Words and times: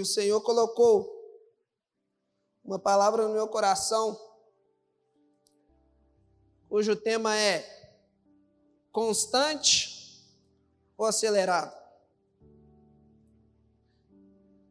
o 0.00 0.06
Senhor 0.06 0.40
colocou 0.40 1.18
uma 2.64 2.78
palavra 2.78 3.26
no 3.26 3.34
meu 3.34 3.48
coração, 3.48 4.18
cujo 6.68 6.94
tema 6.94 7.36
é 7.36 7.64
constante 8.92 10.24
ou 10.96 11.06
acelerado. 11.06 11.78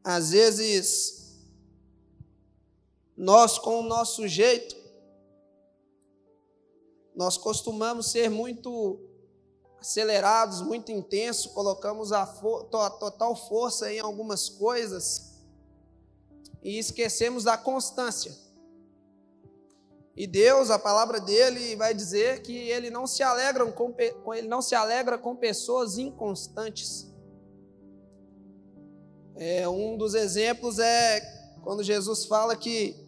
Às 0.04 0.31
vezes, 0.31 1.39
nós, 3.18 3.59
com 3.59 3.80
o 3.80 3.84
nosso 3.84 4.27
jeito, 4.27 4.75
nós 7.14 7.38
costumamos 7.38 8.11
ser 8.11 8.30
muito 8.30 9.08
acelerados, 9.80 10.61
muito 10.61 10.91
intensos, 10.91 11.52
colocamos 11.52 12.11
a, 12.11 12.23
a 12.23 12.89
total 12.89 13.36
força 13.36 13.92
em 13.92 14.00
algumas 14.00 14.50
coisas 14.50 15.29
e 16.61 16.78
esquecemos 16.78 17.43
da 17.43 17.57
constância. 17.57 18.36
E 20.15 20.28
Deus, 20.28 20.70
a 20.70 20.78
palavra 20.78 21.21
dele 21.21 21.78
vai 21.78 21.93
dizer 21.93 22.42
que 22.42 22.54
ele 22.54 22.89
não 22.89 23.07
se 23.07 23.23
alegra 23.23 23.65
com, 23.71 23.96
ele 24.34 24.47
não 24.50 24.61
se 24.61 24.75
alegra 24.75 25.18
com 25.18 25.34
pessoas 25.34 25.98
inconstantes. 25.98 27.07
É, 29.37 29.68
um 29.70 29.98
dos 29.98 30.14
exemplos 30.14 30.78
é 30.79 31.21
quando 31.64 31.82
Jesus 31.84 32.25
fala 32.25 32.58
que 32.58 33.08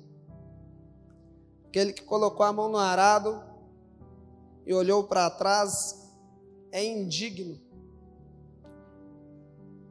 aquele 1.67 1.91
que 1.91 2.03
colocou 2.03 2.45
a 2.45 2.53
mão 2.53 2.69
no 2.69 2.77
arado 2.77 3.43
e 4.65 4.73
olhou 4.73 5.03
para 5.03 5.29
trás 5.29 6.00
é 6.71 6.83
indigno 6.83 7.59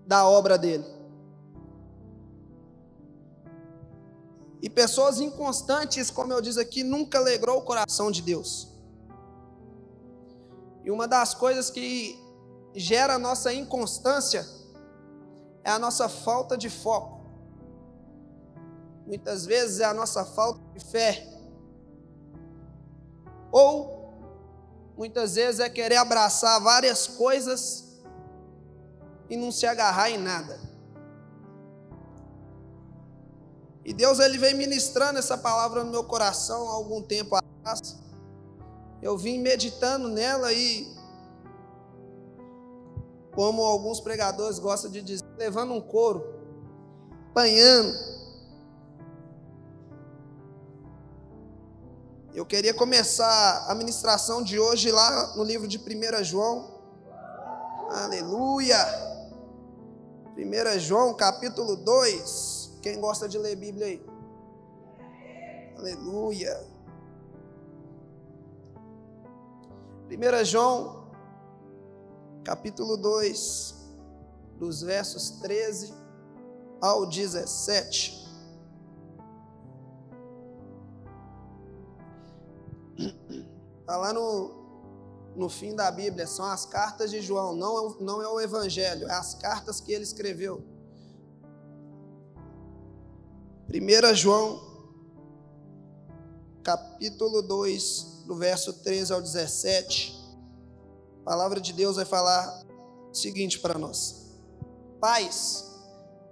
da 0.06 0.28
obra 0.28 0.58
dele. 0.58 0.84
E 4.62 4.68
pessoas 4.68 5.20
inconstantes, 5.20 6.10
como 6.10 6.32
eu 6.32 6.40
disse 6.40 6.60
aqui, 6.60 6.82
nunca 6.82 7.18
alegrou 7.18 7.58
o 7.58 7.62
coração 7.62 8.10
de 8.10 8.20
Deus. 8.20 8.68
E 10.84 10.90
uma 10.90 11.06
das 11.06 11.34
coisas 11.34 11.70
que 11.70 12.18
gera 12.74 13.14
a 13.14 13.18
nossa 13.18 13.52
inconstância 13.52 14.46
é 15.64 15.70
a 15.70 15.78
nossa 15.78 16.08
falta 16.08 16.56
de 16.56 16.68
foco. 16.68 17.20
Muitas 19.06 19.46
vezes 19.46 19.80
é 19.80 19.84
a 19.84 19.94
nossa 19.94 20.24
falta 20.24 20.60
de 20.72 20.84
fé. 20.84 21.26
Ou 23.50 23.99
muitas 25.00 25.36
vezes 25.36 25.60
é 25.60 25.70
querer 25.70 25.96
abraçar 25.96 26.60
várias 26.60 27.06
coisas 27.06 27.86
e 29.30 29.34
não 29.34 29.50
se 29.50 29.64
agarrar 29.66 30.10
em 30.10 30.18
nada. 30.18 30.60
E 33.82 33.94
Deus 33.94 34.18
ele 34.18 34.36
vem 34.36 34.52
ministrando 34.52 35.18
essa 35.18 35.38
palavra 35.38 35.82
no 35.82 35.90
meu 35.90 36.04
coração 36.04 36.68
há 36.68 36.72
algum 36.74 37.00
tempo 37.00 37.34
atrás. 37.34 37.98
Eu 39.00 39.16
vim 39.16 39.38
meditando 39.38 40.06
nela 40.06 40.52
e 40.52 40.86
como 43.32 43.62
alguns 43.62 44.02
pregadores 44.02 44.58
gostam 44.58 44.90
de 44.90 45.00
dizer, 45.00 45.24
levando 45.38 45.72
um 45.72 45.80
couro, 45.80 46.26
apanhando 47.30 48.09
Eu 52.32 52.46
queria 52.46 52.72
começar 52.72 53.66
a 53.68 53.74
ministração 53.74 54.40
de 54.40 54.56
hoje 54.56 54.92
lá 54.92 55.34
no 55.34 55.42
livro 55.42 55.66
de 55.66 55.78
1 55.78 56.22
João. 56.22 56.80
Aleluia! 57.88 58.78
1 60.36 60.78
João, 60.78 61.12
capítulo 61.12 61.74
2. 61.74 62.78
Quem 62.82 63.00
gosta 63.00 63.28
de 63.28 63.36
ler 63.36 63.56
Bíblia 63.56 63.86
aí? 63.86 64.06
Aleluia! 65.76 66.64
1 70.08 70.44
João, 70.44 71.10
capítulo 72.44 72.96
2, 72.96 73.74
dos 74.56 74.82
versos 74.82 75.30
13 75.30 75.92
ao 76.80 77.06
17. 77.06 78.29
Está 83.90 83.98
lá 83.98 84.12
no, 84.12 84.52
no 85.34 85.48
fim 85.48 85.74
da 85.74 85.90
Bíblia, 85.90 86.24
são 86.24 86.44
as 86.44 86.64
cartas 86.64 87.10
de 87.10 87.20
João, 87.20 87.56
não, 87.56 87.76
é 87.76 87.94
não 87.98 88.22
é 88.22 88.28
o 88.28 88.40
Evangelho, 88.40 89.08
é 89.08 89.12
as 89.12 89.34
cartas 89.34 89.80
que 89.80 89.92
ele 89.92 90.04
escreveu. 90.04 90.62
1 93.68 94.14
João, 94.14 94.62
capítulo 96.62 97.42
2, 97.42 98.26
do 98.28 98.36
verso 98.36 98.74
13 98.74 99.12
ao 99.12 99.20
17, 99.20 100.16
a 101.22 101.24
palavra 101.24 101.60
de 101.60 101.72
Deus 101.72 101.96
vai 101.96 102.04
falar 102.04 102.64
o 103.10 103.12
seguinte 103.12 103.58
para 103.58 103.76
nós: 103.76 104.38
Pais, 105.00 105.68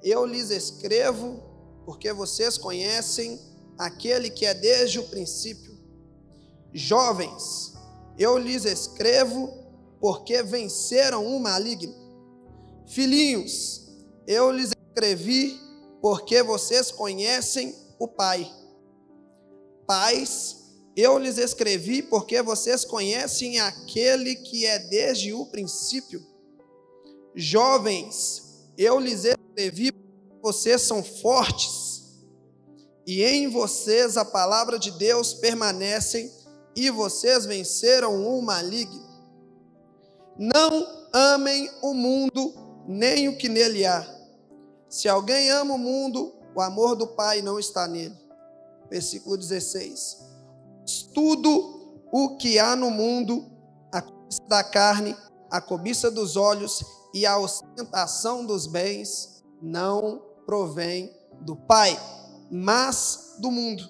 eu 0.05 0.25
lhes 0.25 0.51
escrevo 0.51 1.43
porque 1.85 2.13
vocês 2.13 2.57
conhecem 2.57 3.37
aquele 3.77 4.31
que 4.31 4.47
é 4.47 4.55
desde 4.55 5.01
o 5.01 5.09
princípio 5.09 5.68
Jovens, 6.73 7.75
eu 8.19 8.37
lhes 8.37 8.65
escrevo 8.65 9.53
porque 10.01 10.43
venceram 10.43 11.27
o 11.27 11.41
maligno. 11.41 11.95
Filhinhos, 12.87 13.89
eu 14.27 14.51
lhes 14.51 14.71
escrevi 14.71 15.61
porque 16.01 16.43
vocês 16.43 16.91
conhecem 16.91 17.75
o 17.99 18.07
Pai. 18.07 18.51
Pais, 19.87 20.57
eu 20.97 21.17
lhes 21.19 21.39
escrevi 21.39 22.03
porque 22.03 22.43
vocês 22.43 22.85
conhecem 22.85 23.59
aquele 23.61 24.37
que 24.37 24.67
é 24.67 24.79
desde 24.79 25.33
o 25.33 25.47
princípio. 25.47 26.21
Jovens, 27.35 28.67
eu 28.77 28.99
lhes 28.99 29.25
escrevi 29.25 29.93
porque 29.93 30.41
vocês 30.43 30.83
são 30.83 31.03
fortes 31.03 32.19
e 33.07 33.23
em 33.23 33.49
vocês 33.49 34.17
a 34.17 34.25
palavra 34.25 34.79
de 34.79 34.91
Deus 34.91 35.33
permanece 35.35 36.38
e 36.79 36.91
vocês 36.91 37.45
venceram 37.45 38.25
o 38.25 38.41
maligno. 38.41 39.05
Não 40.39 40.87
amem 41.13 41.69
o 41.83 41.93
mundo, 41.93 42.55
nem 42.87 43.29
o 43.29 43.37
que 43.37 43.49
nele 43.49 43.85
há. 43.85 44.07
Se 44.89 45.09
alguém 45.09 45.51
ama 45.51 45.75
o 45.75 45.79
mundo, 45.79 46.33
o 46.55 46.61
amor 46.61 46.95
do 46.95 47.09
Pai 47.09 47.43
não 47.43 47.59
está 47.59 47.89
nele. 47.89 48.17
Versículo 48.89 49.37
16. 49.37 50.19
Tudo 51.13 52.07
o 52.13 52.37
que 52.37 52.61
há 52.61 52.77
no 52.77 52.93
mundo, 52.93 53.51
a 53.91 54.01
cobiça 54.01 54.43
da 54.49 54.63
carne, 54.63 55.17
a 55.51 55.61
cobiça 55.61 56.13
dos 56.13 56.37
olhos 56.37 56.85
e 57.13 57.27
a 57.27 57.37
ostentação 57.39 58.47
dos 58.47 58.69
bens, 58.69 59.43
não 59.61 60.23
provém 60.47 61.13
do 61.41 61.57
Pai, 61.57 61.99
mas 62.49 63.35
do 63.41 63.51
mundo. 63.51 63.83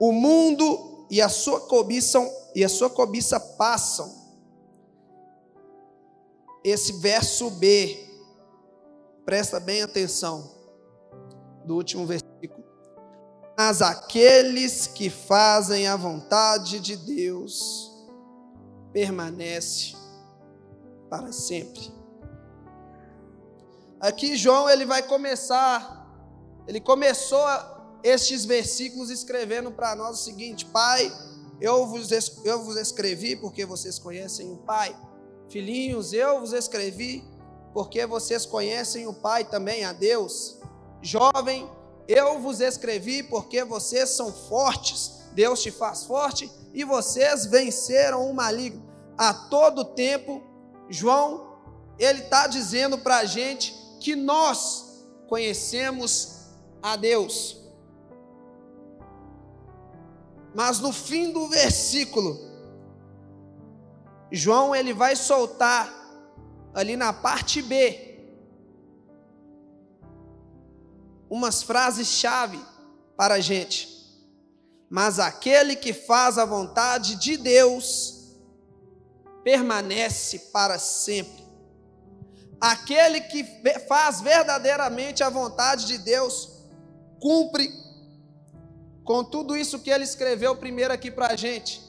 O 0.00 0.12
mundo 0.12 0.97
e 1.10 1.20
a 1.20 1.28
sua 1.28 1.60
cobiça 1.60 2.18
e 2.54 2.64
a 2.64 2.68
sua 2.68 2.90
cobiça 2.90 3.38
passam. 3.38 4.12
Esse 6.64 6.92
verso 6.92 7.50
B, 7.50 8.06
presta 9.24 9.60
bem 9.60 9.82
atenção, 9.82 10.50
do 11.64 11.76
último 11.76 12.04
versículo. 12.04 12.64
Mas 13.56 13.80
aqueles 13.82 14.86
que 14.86 15.08
fazem 15.08 15.86
a 15.86 15.96
vontade 15.96 16.80
de 16.80 16.96
Deus 16.96 17.92
permanece 18.92 19.94
para 21.08 21.32
sempre. 21.32 21.92
Aqui 24.00 24.36
João 24.36 24.68
ele 24.68 24.86
vai 24.86 25.02
começar, 25.02 26.06
ele 26.66 26.80
começou 26.80 27.44
a 27.44 27.77
estes 28.02 28.44
versículos 28.44 29.10
escrevendo 29.10 29.70
para 29.70 29.94
nós 29.94 30.20
o 30.20 30.24
seguinte: 30.24 30.64
Pai, 30.66 31.12
eu 31.60 31.86
vos, 31.86 32.10
eu 32.44 32.64
vos 32.64 32.76
escrevi 32.76 33.36
porque 33.36 33.64
vocês 33.64 33.98
conhecem 33.98 34.52
o 34.52 34.56
Pai. 34.56 34.96
Filhinhos, 35.48 36.12
eu 36.12 36.40
vos 36.40 36.52
escrevi 36.52 37.24
porque 37.72 38.06
vocês 38.06 38.44
conhecem 38.44 39.06
o 39.06 39.14
Pai 39.14 39.44
também, 39.44 39.84
a 39.84 39.92
Deus. 39.92 40.58
Jovem, 41.02 41.68
eu 42.06 42.40
vos 42.40 42.60
escrevi 42.60 43.22
porque 43.22 43.64
vocês 43.64 44.10
são 44.10 44.32
fortes, 44.32 45.20
Deus 45.32 45.62
te 45.62 45.70
faz 45.70 46.04
forte 46.04 46.50
e 46.72 46.84
vocês 46.84 47.46
venceram 47.46 48.28
o 48.28 48.34
maligno. 48.34 48.86
A 49.16 49.34
todo 49.34 49.84
tempo, 49.84 50.42
João, 50.88 51.58
ele 51.98 52.20
está 52.20 52.46
dizendo 52.46 52.98
para 52.98 53.18
a 53.18 53.24
gente 53.24 53.74
que 54.00 54.14
nós 54.14 55.06
conhecemos 55.28 56.46
a 56.82 56.96
Deus. 56.96 57.57
Mas 60.54 60.80
no 60.80 60.92
fim 60.92 61.32
do 61.32 61.48
versículo, 61.48 62.38
João 64.30 64.74
ele 64.74 64.92
vai 64.92 65.16
soltar 65.16 65.92
ali 66.74 66.96
na 66.96 67.12
parte 67.12 67.62
B 67.62 68.08
umas 71.30 71.62
frases-chave 71.62 72.58
para 73.16 73.34
a 73.34 73.40
gente. 73.40 73.96
Mas 74.88 75.18
aquele 75.18 75.76
que 75.76 75.92
faz 75.92 76.38
a 76.38 76.44
vontade 76.44 77.16
de 77.16 77.36
Deus 77.36 78.36
permanece 79.44 80.38
para 80.52 80.78
sempre. 80.78 81.46
Aquele 82.60 83.20
que 83.20 83.44
faz 83.86 84.20
verdadeiramente 84.20 85.22
a 85.22 85.30
vontade 85.30 85.86
de 85.86 85.98
Deus 85.98 86.64
cumpre 87.20 87.70
com 89.08 89.24
tudo 89.24 89.56
isso 89.56 89.78
que 89.78 89.88
ele 89.88 90.04
escreveu 90.04 90.54
primeiro 90.54 90.92
aqui 90.92 91.10
para 91.10 91.28
a 91.28 91.34
gente. 91.34 91.80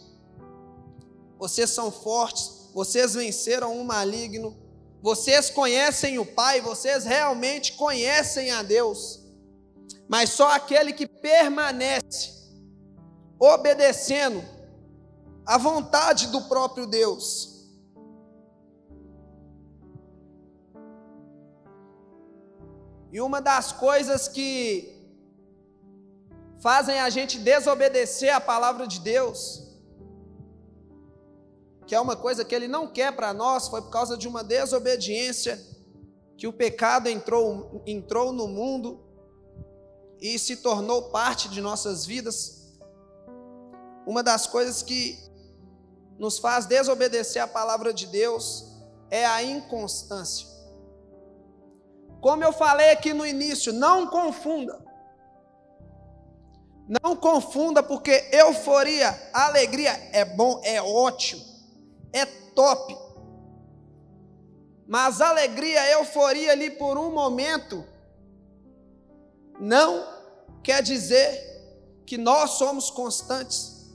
Vocês 1.38 1.70
são 1.70 1.92
fortes, 1.92 2.70
vocês 2.74 3.14
venceram 3.14 3.78
o 3.78 3.84
maligno, 3.84 4.58
vocês 5.02 5.50
conhecem 5.50 6.18
o 6.18 6.26
Pai, 6.26 6.62
vocês 6.62 7.04
realmente 7.04 7.74
conhecem 7.74 8.52
a 8.52 8.64
Deus. 8.64 9.20
Mas 10.08 10.30
só 10.30 10.56
aquele 10.56 10.94
que 10.94 11.06
permanece 11.06 12.32
obedecendo 13.38 14.42
à 15.46 15.58
vontade 15.58 16.28
do 16.28 16.44
próprio 16.44 16.88
Deus. 16.88 17.68
E 23.12 23.20
uma 23.20 23.42
das 23.42 23.74
coisas 23.74 24.30
que 24.30 24.99
fazem 26.62 27.00
a 27.00 27.10
gente 27.10 27.40
desobedecer 27.40 28.34
a 28.34 28.42
palavra 28.42 28.88
de 28.88 29.00
Deus, 29.00 29.64
que 31.88 31.96
é 31.96 32.00
uma 32.00 32.16
coisa 32.16 32.46
que 32.46 32.54
Ele 32.54 32.68
não 32.68 32.88
quer 32.88 33.16
para 33.16 33.34
nós, 33.34 33.68
foi 33.68 33.82
por 33.82 33.90
causa 33.90 34.18
de 34.18 34.28
uma 34.28 34.44
desobediência 34.44 35.60
que 36.38 36.48
o 36.48 36.54
pecado 36.54 37.08
entrou, 37.08 37.82
entrou 37.86 38.32
no 38.32 38.48
mundo 38.48 39.04
e 40.22 40.38
se 40.38 40.58
tornou 40.58 41.10
parte 41.10 41.50
de 41.50 41.62
nossas 41.62 42.06
vidas. 42.06 42.78
Uma 44.06 44.22
das 44.22 44.46
coisas 44.48 44.84
que 44.84 45.18
nos 46.18 46.38
faz 46.38 46.66
desobedecer 46.66 47.42
a 47.42 47.48
palavra 47.48 47.94
de 47.94 48.06
Deus 48.06 48.66
é 49.10 49.26
a 49.26 49.42
inconstância. 49.42 50.48
Como 52.22 52.44
eu 52.44 52.52
falei 52.52 52.92
aqui 52.92 53.14
no 53.14 53.26
início, 53.26 53.72
não 53.72 54.08
confunda. 54.08 54.89
Não 56.90 57.16
confunda, 57.16 57.84
porque 57.84 58.30
euforia, 58.32 59.10
alegria 59.32 59.92
é 60.12 60.26
bom, 60.26 60.60
é 60.64 60.82
ótimo, 60.82 61.46
é 62.12 62.26
top. 62.26 62.98
Mas 64.88 65.22
alegria, 65.22 65.88
euforia 65.92 66.52
ali 66.52 66.72
por 66.72 66.98
um 66.98 67.12
momento, 67.12 67.86
não 69.60 70.04
quer 70.64 70.82
dizer 70.82 72.02
que 72.08 72.18
nós 72.18 72.52
somos 72.52 72.90
constantes. 72.90 73.88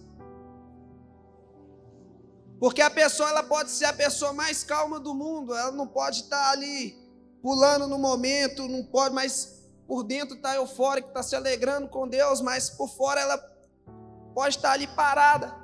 Porque 2.60 2.80
a 2.80 2.88
pessoa 2.88 3.28
ela 3.28 3.42
pode 3.42 3.72
ser 3.72 3.86
a 3.86 3.92
pessoa 3.92 4.32
mais 4.32 4.62
calma 4.62 5.00
do 5.00 5.12
mundo, 5.12 5.52
ela 5.52 5.72
não 5.72 5.88
pode 5.88 6.20
estar 6.20 6.52
ali 6.52 6.96
pulando 7.42 7.88
no 7.88 7.98
momento, 7.98 8.68
não 8.68 8.84
pode, 8.84 9.12
mas 9.12 9.63
por 9.86 10.02
dentro 10.02 10.36
está 10.36 10.54
eufórica, 10.56 11.08
está 11.08 11.22
se 11.22 11.36
alegrando 11.36 11.88
com 11.88 12.08
Deus, 12.08 12.40
mas 12.40 12.70
por 12.70 12.88
fora 12.88 13.20
ela 13.20 13.38
pode 14.34 14.56
estar 14.56 14.72
ali 14.72 14.86
parada. 14.86 15.54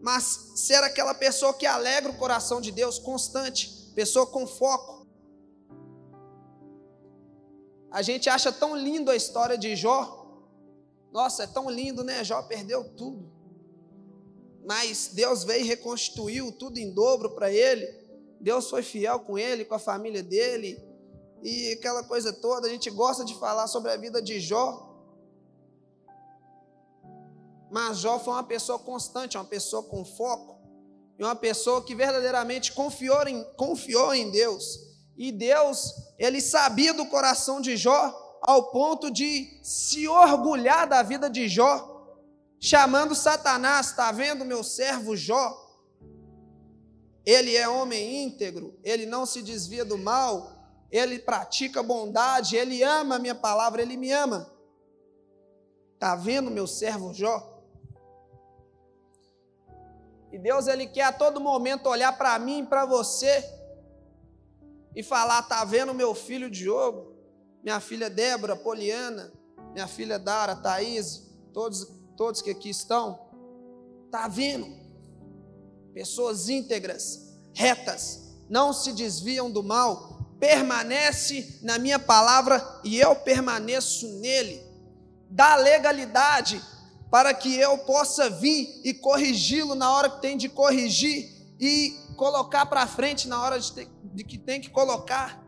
Mas 0.00 0.52
ser 0.56 0.82
aquela 0.82 1.14
pessoa 1.14 1.54
que 1.54 1.66
alegra 1.66 2.10
o 2.10 2.16
coração 2.16 2.60
de 2.60 2.70
Deus, 2.70 2.98
constante, 2.98 3.92
pessoa 3.94 4.26
com 4.26 4.46
foco. 4.46 5.06
A 7.90 8.02
gente 8.02 8.28
acha 8.28 8.52
tão 8.52 8.76
lindo 8.76 9.10
a 9.10 9.16
história 9.16 9.56
de 9.56 9.76
Jó. 9.76 10.22
Nossa, 11.12 11.44
é 11.44 11.46
tão 11.46 11.70
lindo, 11.70 12.02
né? 12.02 12.24
Jó 12.24 12.42
perdeu 12.42 12.84
tudo. 12.96 13.32
Mas 14.66 15.10
Deus 15.12 15.44
veio 15.44 15.64
e 15.64 15.68
reconstituiu 15.68 16.50
tudo 16.50 16.78
em 16.78 16.92
dobro 16.92 17.30
para 17.34 17.52
ele. 17.52 17.86
Deus 18.40 18.68
foi 18.68 18.82
fiel 18.82 19.20
com 19.20 19.38
ele, 19.38 19.64
com 19.64 19.74
a 19.74 19.78
família 19.78 20.22
dele 20.22 20.93
e 21.44 21.72
aquela 21.72 22.02
coisa 22.02 22.32
toda. 22.32 22.66
A 22.66 22.70
gente 22.70 22.90
gosta 22.90 23.22
de 23.22 23.38
falar 23.38 23.66
sobre 23.66 23.92
a 23.92 23.96
vida 23.98 24.22
de 24.22 24.40
Jó. 24.40 24.90
Mas 27.70 27.98
Jó 27.98 28.18
foi 28.18 28.32
uma 28.32 28.44
pessoa 28.44 28.78
constante, 28.78 29.36
uma 29.36 29.44
pessoa 29.44 29.82
com 29.82 30.04
foco, 30.04 30.58
e 31.18 31.22
uma 31.22 31.36
pessoa 31.36 31.82
que 31.82 31.94
verdadeiramente 31.94 32.72
confiou 32.72 33.22
em, 33.28 33.44
confiou 33.56 34.14
em 34.14 34.30
Deus. 34.30 34.80
E 35.16 35.30
Deus, 35.30 35.92
ele 36.18 36.40
sabia 36.40 36.94
do 36.94 37.06
coração 37.06 37.60
de 37.60 37.76
Jó 37.76 38.22
ao 38.40 38.70
ponto 38.70 39.10
de 39.10 39.60
se 39.62 40.08
orgulhar 40.08 40.88
da 40.88 41.02
vida 41.02 41.28
de 41.28 41.48
Jó, 41.48 42.06
chamando 42.60 43.14
Satanás, 43.14 43.88
está 43.88 44.10
vendo 44.12 44.44
meu 44.44 44.62
servo 44.64 45.16
Jó? 45.16 45.62
Ele 47.24 47.56
é 47.56 47.68
homem 47.68 48.24
íntegro, 48.24 48.78
ele 48.82 49.06
não 49.06 49.24
se 49.24 49.40
desvia 49.42 49.84
do 49.84 49.96
mal, 49.96 50.53
ele 50.96 51.18
pratica 51.18 51.82
bondade, 51.82 52.54
ele 52.54 52.84
ama 52.84 53.16
a 53.16 53.18
minha 53.18 53.34
palavra, 53.34 53.82
ele 53.82 53.96
me 53.96 54.12
ama. 54.12 54.48
Está 55.94 56.14
vendo 56.14 56.52
meu 56.52 56.68
servo 56.68 57.12
Jó? 57.12 57.52
E 60.30 60.38
Deus 60.38 60.68
ele 60.68 60.86
quer 60.86 61.02
a 61.02 61.12
todo 61.12 61.40
momento 61.40 61.88
olhar 61.88 62.16
para 62.16 62.38
mim 62.38 62.60
e 62.60 62.66
para 62.66 62.86
você 62.86 63.44
e 64.94 65.02
falar: 65.02 65.40
está 65.40 65.64
vendo 65.64 65.92
meu 65.92 66.14
filho 66.14 66.48
Diogo, 66.48 67.12
minha 67.60 67.80
filha 67.80 68.08
Débora, 68.08 68.54
Poliana, 68.54 69.32
minha 69.72 69.88
filha 69.88 70.16
Dara, 70.16 70.54
Thaís, 70.54 71.28
todos, 71.52 71.88
todos 72.16 72.40
que 72.40 72.50
aqui 72.50 72.70
estão, 72.70 73.18
está 74.06 74.28
vendo? 74.28 74.68
Pessoas 75.92 76.48
íntegras, 76.48 77.34
retas, 77.52 78.36
não 78.48 78.72
se 78.72 78.92
desviam 78.92 79.50
do 79.50 79.62
mal, 79.62 80.13
permanece 80.44 81.58
na 81.62 81.78
minha 81.78 81.98
palavra 81.98 82.62
e 82.84 83.00
eu 83.00 83.16
permaneço 83.16 84.06
nele. 84.20 84.62
Dá 85.30 85.56
legalidade 85.56 86.62
para 87.10 87.32
que 87.32 87.56
eu 87.56 87.78
possa 87.78 88.28
vir 88.28 88.78
e 88.84 88.92
corrigi-lo 88.92 89.74
na 89.74 89.90
hora 89.90 90.10
que 90.10 90.20
tem 90.20 90.36
de 90.36 90.50
corrigir 90.50 91.30
e 91.58 91.96
colocar 92.18 92.66
para 92.66 92.86
frente 92.86 93.26
na 93.26 93.42
hora 93.42 93.58
de, 93.58 93.72
ter, 93.72 93.88
de 94.02 94.22
que 94.22 94.36
tem 94.36 94.60
que 94.60 94.68
colocar. 94.68 95.42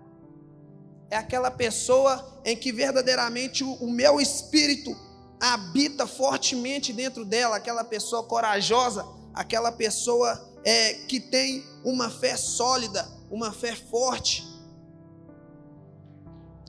É 1.11 1.17
aquela 1.19 1.51
pessoa 1.51 2.41
em 2.43 2.57
que 2.57 2.73
verdadeiramente 2.73 3.63
o, 3.63 3.75
o 3.75 3.91
meu 3.91 4.19
espírito 4.19 4.97
habita 5.39 6.07
fortemente 6.07 6.91
dentro 6.91 7.23
dela, 7.23 7.57
aquela 7.57 7.85
pessoa 7.85 8.23
corajosa, 8.25 9.07
aquela 9.35 9.71
pessoa 9.71 10.43
é, 10.65 10.95
que 11.07 11.21
tem 11.21 11.67
uma 11.85 12.09
fé 12.09 12.35
sólida, 12.35 13.07
uma 13.31 13.53
fé 13.53 13.77
forte 13.77 14.56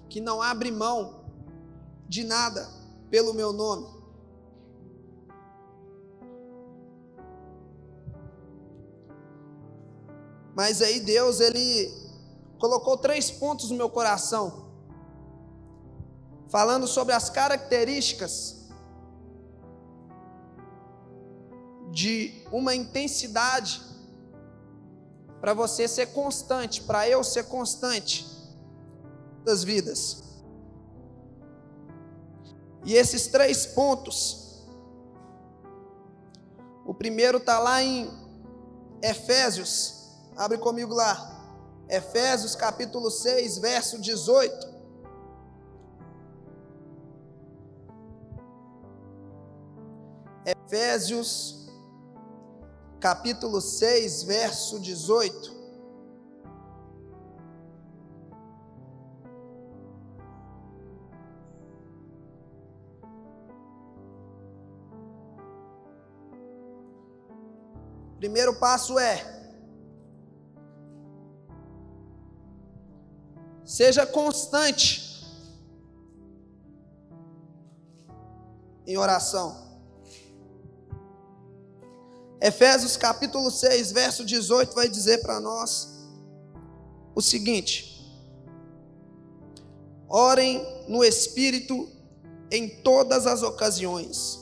que 0.10 0.22
não 0.22 0.42
abre 0.42 0.72
mão 0.72 1.26
de 2.08 2.24
nada 2.24 2.68
pelo 3.10 3.34
meu 3.34 3.52
nome. 3.52 3.88
Mas 10.56 10.82
aí 10.82 11.00
Deus, 11.00 11.40
ele 11.40 11.94
colocou 12.58 12.98
três 12.98 13.30
pontos 13.30 13.70
no 13.70 13.78
meu 13.78 13.90
coração, 13.90 14.72
falando 16.50 16.88
sobre 16.88 17.14
as 17.14 17.30
características 17.30 18.68
de 21.92 22.44
uma 22.52 22.74
intensidade 22.74 23.82
para 25.40 25.54
você 25.54 25.88
ser 25.88 26.08
constante, 26.08 26.82
para 26.82 27.08
eu 27.08 27.24
ser 27.24 27.44
constante 27.44 28.37
das 29.48 29.64
vidas. 29.64 30.24
E 32.84 32.94
esses 32.94 33.28
três 33.28 33.66
pontos, 33.66 34.68
o 36.86 36.94
primeiro 36.94 37.38
está 37.38 37.58
lá 37.58 37.82
em 37.82 38.12
Efésios, 39.02 40.12
abre 40.36 40.58
comigo 40.58 40.94
lá, 40.94 41.34
Efésios 41.90 42.56
capítulo 42.56 43.10
6, 43.10 43.58
verso 43.60 44.02
18. 44.02 44.76
Efésios 50.46 51.70
capítulo 53.00 53.62
6, 53.62 54.24
verso 54.24 54.78
18. 54.78 55.57
Primeiro 68.28 68.56
passo 68.56 69.00
é 69.00 69.26
seja 73.64 74.06
constante. 74.06 75.08
em 78.86 78.98
oração. 78.98 79.56
Efésios 82.42 82.98
capítulo 82.98 83.50
6, 83.50 83.94
verso 83.94 84.26
18 84.26 84.76
vai 84.76 84.90
dizer 84.90 85.22
para 85.22 85.40
nós 85.40 85.88
o 87.16 87.22
seguinte: 87.22 88.14
Orem 90.10 90.86
no 90.90 91.02
espírito 91.02 91.90
em 92.52 92.68
todas 92.82 93.26
as 93.26 93.42
ocasiões, 93.42 94.38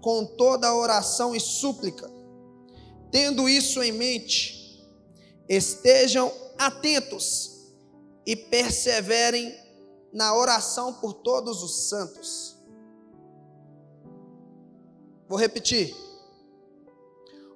com 0.00 0.24
toda 0.24 0.72
oração 0.72 1.34
e 1.34 1.40
súplica. 1.40 2.19
Tendo 3.10 3.48
isso 3.48 3.82
em 3.82 3.92
mente, 3.92 4.86
estejam 5.48 6.32
atentos 6.56 7.72
e 8.24 8.36
perseverem 8.36 9.52
na 10.12 10.34
oração 10.36 10.94
por 10.94 11.14
todos 11.14 11.62
os 11.62 11.88
santos. 11.88 12.56
Vou 15.28 15.38
repetir. 15.38 15.94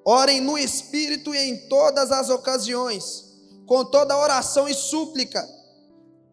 Orem 0.05 0.41
no 0.41 0.59
Espírito 0.59 1.35
e 1.35 1.39
em 1.39 1.69
todas 1.69 2.11
as 2.11 2.29
ocasiões, 2.29 3.33
com 3.67 3.85
toda 3.85 4.19
oração 4.19 4.69
e 4.69 4.75
súplica, 4.75 5.49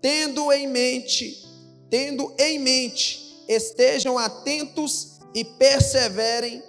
tendo 0.01 0.51
em 0.51 0.67
mente, 0.67 1.47
tendo 1.89 2.33
em 2.37 2.59
mente, 2.59 3.43
estejam 3.47 4.17
atentos 4.17 5.19
e 5.33 5.45
perseverem 5.45 6.61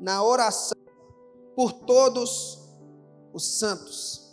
na 0.00 0.22
oração 0.22 0.76
por 1.58 1.72
todos 1.72 2.56
os 3.32 3.58
santos. 3.58 4.30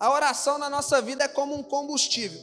A 0.00 0.10
oração 0.10 0.58
na 0.58 0.68
nossa 0.68 1.00
vida 1.00 1.22
é 1.22 1.28
como 1.28 1.54
um 1.54 1.62
combustível. 1.62 2.40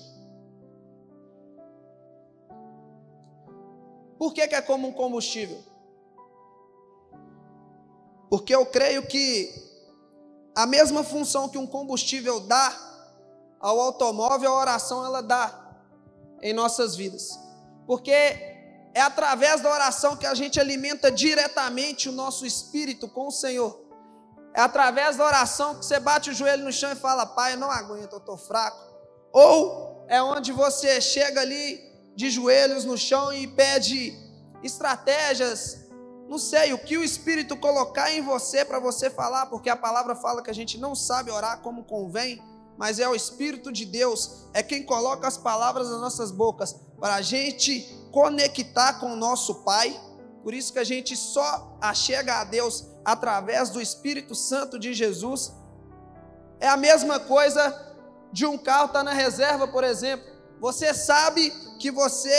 Por 4.17 4.33
que, 4.33 4.47
que 4.47 4.55
é 4.55 4.61
como 4.61 4.87
um 4.87 4.93
combustível? 4.93 5.61
Porque 8.29 8.55
eu 8.55 8.65
creio 8.65 9.05
que 9.05 9.53
a 10.55 10.65
mesma 10.65 11.03
função 11.03 11.49
que 11.49 11.57
um 11.57 11.67
combustível 11.67 12.39
dá 12.39 12.73
ao 13.59 13.77
automóvel, 13.81 14.51
a 14.51 14.57
oração 14.57 15.05
ela 15.05 15.19
dá 15.19 15.75
em 16.41 16.53
nossas 16.53 16.95
vidas. 16.95 17.37
Porque 17.85 18.52
é 18.93 19.01
através 19.01 19.61
da 19.61 19.71
oração 19.71 20.15
que 20.15 20.25
a 20.25 20.35
gente 20.35 20.59
alimenta 20.59 21.11
diretamente 21.11 22.09
o 22.09 22.11
nosso 22.11 22.45
espírito 22.45 23.07
com 23.07 23.27
o 23.27 23.31
Senhor. 23.31 23.81
É 24.55 24.61
através 24.61 25.17
da 25.17 25.25
oração 25.25 25.75
que 25.75 25.85
você 25.85 25.99
bate 25.99 26.29
o 26.29 26.33
joelho 26.33 26.63
no 26.63 26.71
chão 26.71 26.91
e 26.91 26.95
fala: 26.95 27.25
Pai, 27.25 27.53
eu 27.53 27.57
não 27.57 27.71
aguento, 27.71 28.13
eu 28.13 28.19
estou 28.19 28.37
fraco. 28.37 28.77
Ou 29.31 30.05
é 30.07 30.21
onde 30.21 30.51
você 30.51 31.01
chega 31.01 31.41
ali 31.41 31.81
de 32.15 32.29
joelhos 32.29 32.85
no 32.85 32.95
chão 32.95 33.33
e 33.33 33.47
pede 33.47 34.15
estratégias, 34.61 35.87
não 36.29 36.37
sei, 36.37 36.71
o 36.71 36.77
que 36.77 36.97
o 36.97 37.03
Espírito 37.03 37.57
colocar 37.57 38.11
em 38.11 38.21
você 38.21 38.63
para 38.63 38.79
você 38.79 39.09
falar, 39.09 39.47
porque 39.47 39.69
a 39.69 39.75
palavra 39.75 40.15
fala 40.15 40.43
que 40.43 40.51
a 40.51 40.53
gente 40.53 40.77
não 40.77 40.95
sabe 40.95 41.31
orar 41.31 41.59
como 41.61 41.83
convém, 41.83 42.41
mas 42.77 42.99
é 42.99 43.09
o 43.09 43.15
Espírito 43.15 43.71
de 43.71 43.85
Deus, 43.85 44.45
é 44.53 44.61
quem 44.61 44.83
coloca 44.83 45.27
as 45.27 45.37
palavras 45.37 45.89
nas 45.89 45.99
nossas 45.99 46.31
bocas 46.31 46.75
para 46.99 47.15
a 47.15 47.21
gente 47.21 48.02
conectar 48.13 48.99
com 48.99 49.11
o 49.11 49.15
nosso 49.15 49.55
Pai. 49.63 49.99
Por 50.43 50.53
isso 50.53 50.71
que 50.71 50.79
a 50.79 50.83
gente 50.83 51.17
só 51.17 51.75
achega 51.81 52.35
a 52.35 52.43
Deus 52.43 52.85
através 53.03 53.71
do 53.71 53.81
Espírito 53.81 54.35
Santo 54.35 54.77
de 54.77 54.93
Jesus. 54.93 55.51
É 56.59 56.67
a 56.67 56.77
mesma 56.77 57.19
coisa 57.19 57.97
de 58.31 58.45
um 58.45 58.57
carro 58.57 58.85
estar 58.85 58.99
tá 58.99 59.03
na 59.03 59.13
reserva, 59.13 59.67
por 59.67 59.83
exemplo. 59.83 60.31
Você 60.61 60.93
sabe 60.93 61.49
que 61.79 61.89
você 61.89 62.31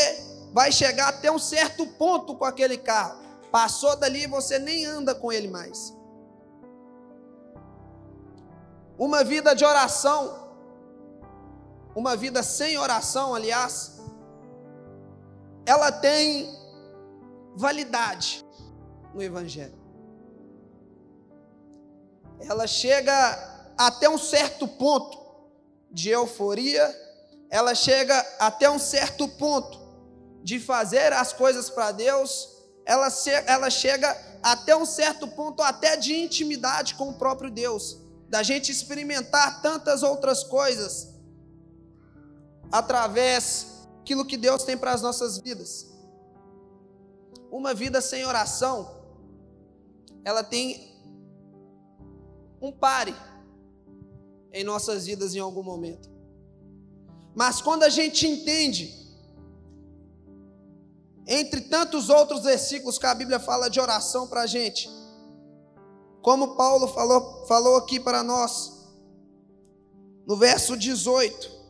vai 0.52 0.70
chegar 0.70 1.08
até 1.08 1.30
um 1.30 1.40
certo 1.40 1.84
ponto 1.86 2.36
com 2.36 2.44
aquele 2.44 2.78
carro. 2.78 3.20
Passou 3.50 3.96
dali, 3.96 4.28
você 4.28 4.58
nem 4.60 4.86
anda 4.86 5.12
com 5.12 5.32
ele 5.32 5.48
mais. 5.48 5.92
Uma 8.96 9.24
vida 9.24 9.54
de 9.54 9.64
oração, 9.64 10.52
uma 11.96 12.16
vida 12.16 12.44
sem 12.44 12.78
oração, 12.78 13.34
aliás, 13.34 13.93
ela 15.66 15.90
tem 15.90 16.48
validade 17.56 18.44
no 19.14 19.22
Evangelho. 19.22 19.78
Ela 22.40 22.66
chega 22.66 23.72
até 23.78 24.08
um 24.08 24.18
certo 24.18 24.68
ponto 24.68 25.18
de 25.90 26.10
euforia, 26.10 26.94
ela 27.48 27.74
chega 27.74 28.14
até 28.38 28.68
um 28.68 28.78
certo 28.78 29.28
ponto 29.28 29.78
de 30.42 30.58
fazer 30.60 31.12
as 31.12 31.32
coisas 31.32 31.70
para 31.70 31.92
Deus, 31.92 32.50
ela, 32.84 33.08
ela 33.46 33.70
chega 33.70 34.16
até 34.42 34.76
um 34.76 34.84
certo 34.84 35.26
ponto 35.28 35.62
até 35.62 35.96
de 35.96 36.14
intimidade 36.14 36.96
com 36.96 37.08
o 37.08 37.14
próprio 37.14 37.50
Deus, 37.50 37.96
da 38.28 38.42
gente 38.42 38.70
experimentar 38.70 39.62
tantas 39.62 40.02
outras 40.02 40.42
coisas 40.44 41.14
através 42.70 43.73
daquilo 44.04 44.26
que 44.26 44.36
Deus 44.36 44.64
tem 44.64 44.76
para 44.76 44.92
as 44.92 45.00
nossas 45.00 45.38
vidas. 45.38 45.90
Uma 47.50 47.72
vida 47.72 48.02
sem 48.02 48.26
oração, 48.26 49.02
ela 50.22 50.44
tem 50.44 50.94
um 52.60 52.70
pare 52.70 53.14
em 54.52 54.62
nossas 54.62 55.06
vidas 55.06 55.34
em 55.34 55.38
algum 55.38 55.62
momento. 55.62 56.10
Mas 57.34 57.62
quando 57.62 57.82
a 57.84 57.88
gente 57.88 58.26
entende, 58.26 58.92
entre 61.26 61.62
tantos 61.62 62.10
outros 62.10 62.42
versículos 62.42 62.98
que 62.98 63.06
a 63.06 63.14
Bíblia 63.14 63.40
fala 63.40 63.70
de 63.70 63.80
oração 63.80 64.28
para 64.28 64.42
a 64.42 64.46
gente, 64.46 64.90
como 66.20 66.56
Paulo 66.56 66.88
falou, 66.88 67.46
falou 67.46 67.76
aqui 67.76 67.98
para 67.98 68.22
nós, 68.22 68.70
no 70.26 70.36
verso 70.36 70.76
18, 70.76 71.63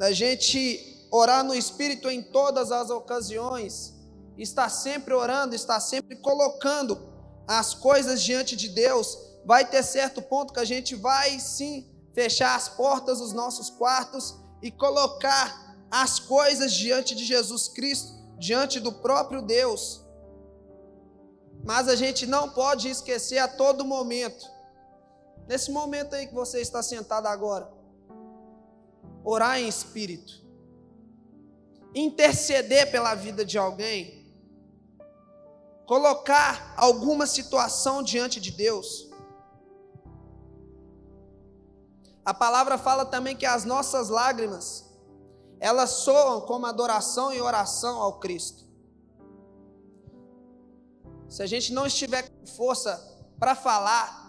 da 0.00 0.12
gente 0.12 1.06
orar 1.10 1.44
no 1.44 1.54
Espírito 1.54 2.08
em 2.08 2.22
todas 2.22 2.72
as 2.72 2.88
ocasiões, 2.88 3.92
está 4.38 4.66
sempre 4.66 5.12
orando, 5.12 5.54
está 5.54 5.78
sempre 5.78 6.16
colocando 6.16 6.98
as 7.46 7.74
coisas 7.74 8.22
diante 8.22 8.56
de 8.56 8.70
Deus, 8.70 9.18
vai 9.44 9.62
ter 9.62 9.82
certo 9.82 10.22
ponto 10.22 10.54
que 10.54 10.60
a 10.60 10.64
gente 10.64 10.94
vai 10.94 11.38
sim 11.38 11.86
fechar 12.14 12.56
as 12.56 12.66
portas 12.66 13.18
dos 13.18 13.34
nossos 13.34 13.68
quartos 13.68 14.36
e 14.62 14.70
colocar 14.70 15.76
as 15.90 16.18
coisas 16.18 16.72
diante 16.72 17.14
de 17.14 17.26
Jesus 17.26 17.68
Cristo, 17.68 18.10
diante 18.38 18.80
do 18.80 18.92
próprio 18.92 19.42
Deus. 19.42 20.02
Mas 21.62 21.88
a 21.88 21.94
gente 21.94 22.24
não 22.24 22.48
pode 22.48 22.88
esquecer 22.88 23.36
a 23.36 23.46
todo 23.46 23.84
momento, 23.84 24.50
nesse 25.46 25.70
momento 25.70 26.14
aí 26.14 26.26
que 26.26 26.32
você 26.32 26.58
está 26.62 26.82
sentado 26.82 27.26
agora, 27.26 27.79
orar 29.24 29.58
em 29.58 29.68
espírito, 29.68 30.44
interceder 31.94 32.90
pela 32.90 33.14
vida 33.14 33.44
de 33.44 33.58
alguém, 33.58 34.20
colocar 35.86 36.74
alguma 36.76 37.26
situação 37.26 38.02
diante 38.02 38.40
de 38.40 38.50
Deus. 38.50 39.10
A 42.24 42.32
palavra 42.32 42.78
fala 42.78 43.04
também 43.04 43.36
que 43.36 43.46
as 43.46 43.64
nossas 43.64 44.08
lágrimas, 44.08 44.88
elas 45.58 45.90
soam 45.90 46.42
como 46.42 46.66
adoração 46.66 47.32
e 47.32 47.40
oração 47.40 48.00
ao 48.00 48.20
Cristo. 48.20 48.64
Se 51.28 51.42
a 51.42 51.46
gente 51.46 51.72
não 51.72 51.86
estiver 51.86 52.28
com 52.28 52.46
força 52.46 53.08
para 53.38 53.54
falar, 53.54 54.19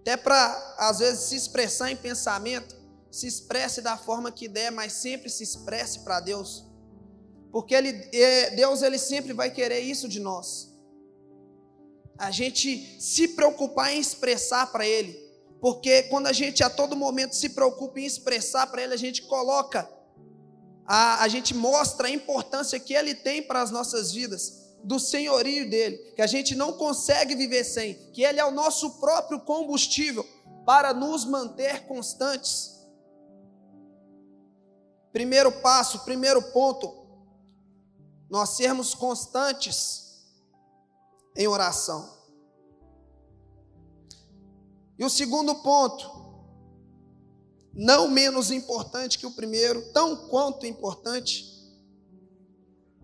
até 0.00 0.16
para 0.16 0.76
às 0.78 0.98
vezes 0.98 1.24
se 1.24 1.36
expressar 1.36 1.90
em 1.90 1.96
pensamento, 1.96 2.74
se 3.10 3.26
expresse 3.26 3.82
da 3.82 3.96
forma 3.96 4.32
que 4.32 4.48
der, 4.48 4.70
mas 4.70 4.94
sempre 4.94 5.28
se 5.28 5.42
expresse 5.42 6.00
para 6.00 6.20
Deus. 6.20 6.64
Porque 7.52 7.74
ele, 7.74 8.08
é, 8.12 8.50
Deus 8.50 8.82
ele 8.82 8.98
sempre 8.98 9.32
vai 9.32 9.50
querer 9.50 9.80
isso 9.80 10.08
de 10.08 10.20
nós. 10.20 10.70
A 12.18 12.30
gente 12.30 12.96
se 13.00 13.28
preocupar 13.28 13.92
em 13.92 13.98
expressar 13.98 14.66
para 14.70 14.86
Ele. 14.86 15.18
Porque 15.60 16.04
quando 16.04 16.26
a 16.26 16.32
gente 16.32 16.62
a 16.62 16.70
todo 16.70 16.96
momento 16.96 17.34
se 17.34 17.50
preocupa 17.50 17.98
em 17.98 18.04
expressar 18.04 18.66
para 18.66 18.82
Ele, 18.82 18.94
a 18.94 18.98
gente 18.98 19.22
coloca, 19.22 19.90
a, 20.86 21.22
a 21.22 21.28
gente 21.28 21.54
mostra 21.54 22.08
a 22.08 22.10
importância 22.10 22.78
que 22.78 22.94
Ele 22.94 23.14
tem 23.14 23.42
para 23.42 23.62
as 23.62 23.70
nossas 23.70 24.12
vidas, 24.12 24.59
do 24.82 24.98
senhorio 24.98 25.68
dele, 25.68 25.98
que 26.14 26.22
a 26.22 26.26
gente 26.26 26.54
não 26.54 26.72
consegue 26.72 27.34
viver 27.34 27.64
sem, 27.64 27.94
que 28.12 28.22
Ele 28.22 28.40
é 28.40 28.44
o 28.44 28.50
nosso 28.50 28.98
próprio 28.98 29.40
combustível 29.40 30.26
para 30.64 30.94
nos 30.94 31.24
manter 31.24 31.86
constantes. 31.86 32.78
Primeiro 35.12 35.50
passo, 35.60 36.04
primeiro 36.04 36.40
ponto, 36.52 37.00
nós 38.30 38.50
sermos 38.50 38.94
constantes 38.94 40.22
em 41.36 41.48
oração. 41.48 42.20
E 44.98 45.04
o 45.04 45.10
segundo 45.10 45.54
ponto, 45.56 46.20
não 47.72 48.08
menos 48.08 48.50
importante 48.50 49.18
que 49.18 49.26
o 49.26 49.30
primeiro, 49.30 49.92
tão 49.92 50.28
quanto 50.28 50.66
importante. 50.66 51.49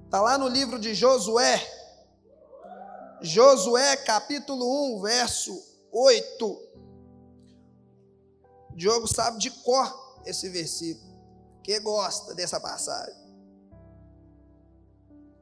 Está 0.06 0.20
lá 0.20 0.38
no 0.38 0.46
livro 0.46 0.78
de 0.78 0.94
Josué, 0.94 1.60
Josué 3.20 3.96
capítulo 3.96 4.98
1, 4.98 5.02
verso 5.02 5.60
8. 5.90 6.62
Diogo 8.76 9.08
sabe 9.08 9.38
de 9.38 9.50
cor 9.50 10.20
esse 10.24 10.48
versículo, 10.48 11.12
que 11.60 11.80
gosta 11.80 12.36
dessa 12.36 12.60
passagem. 12.60 13.16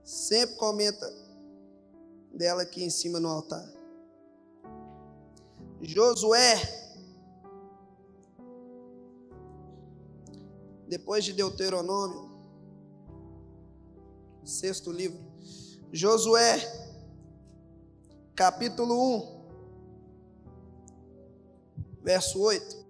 Sempre 0.02 0.56
comenta 0.56 1.12
dela 2.32 2.62
aqui 2.62 2.82
em 2.82 2.90
cima 2.90 3.20
no 3.20 3.28
altar. 3.28 3.70
Josué, 5.82 6.56
depois 10.88 11.22
de 11.22 11.34
Deuteronômio, 11.34 12.33
sexto 14.44 14.92
livro, 14.92 15.18
Josué, 15.90 16.60
capítulo 18.34 19.16
1, 19.16 19.44
verso 22.02 22.40
8. 22.40 22.84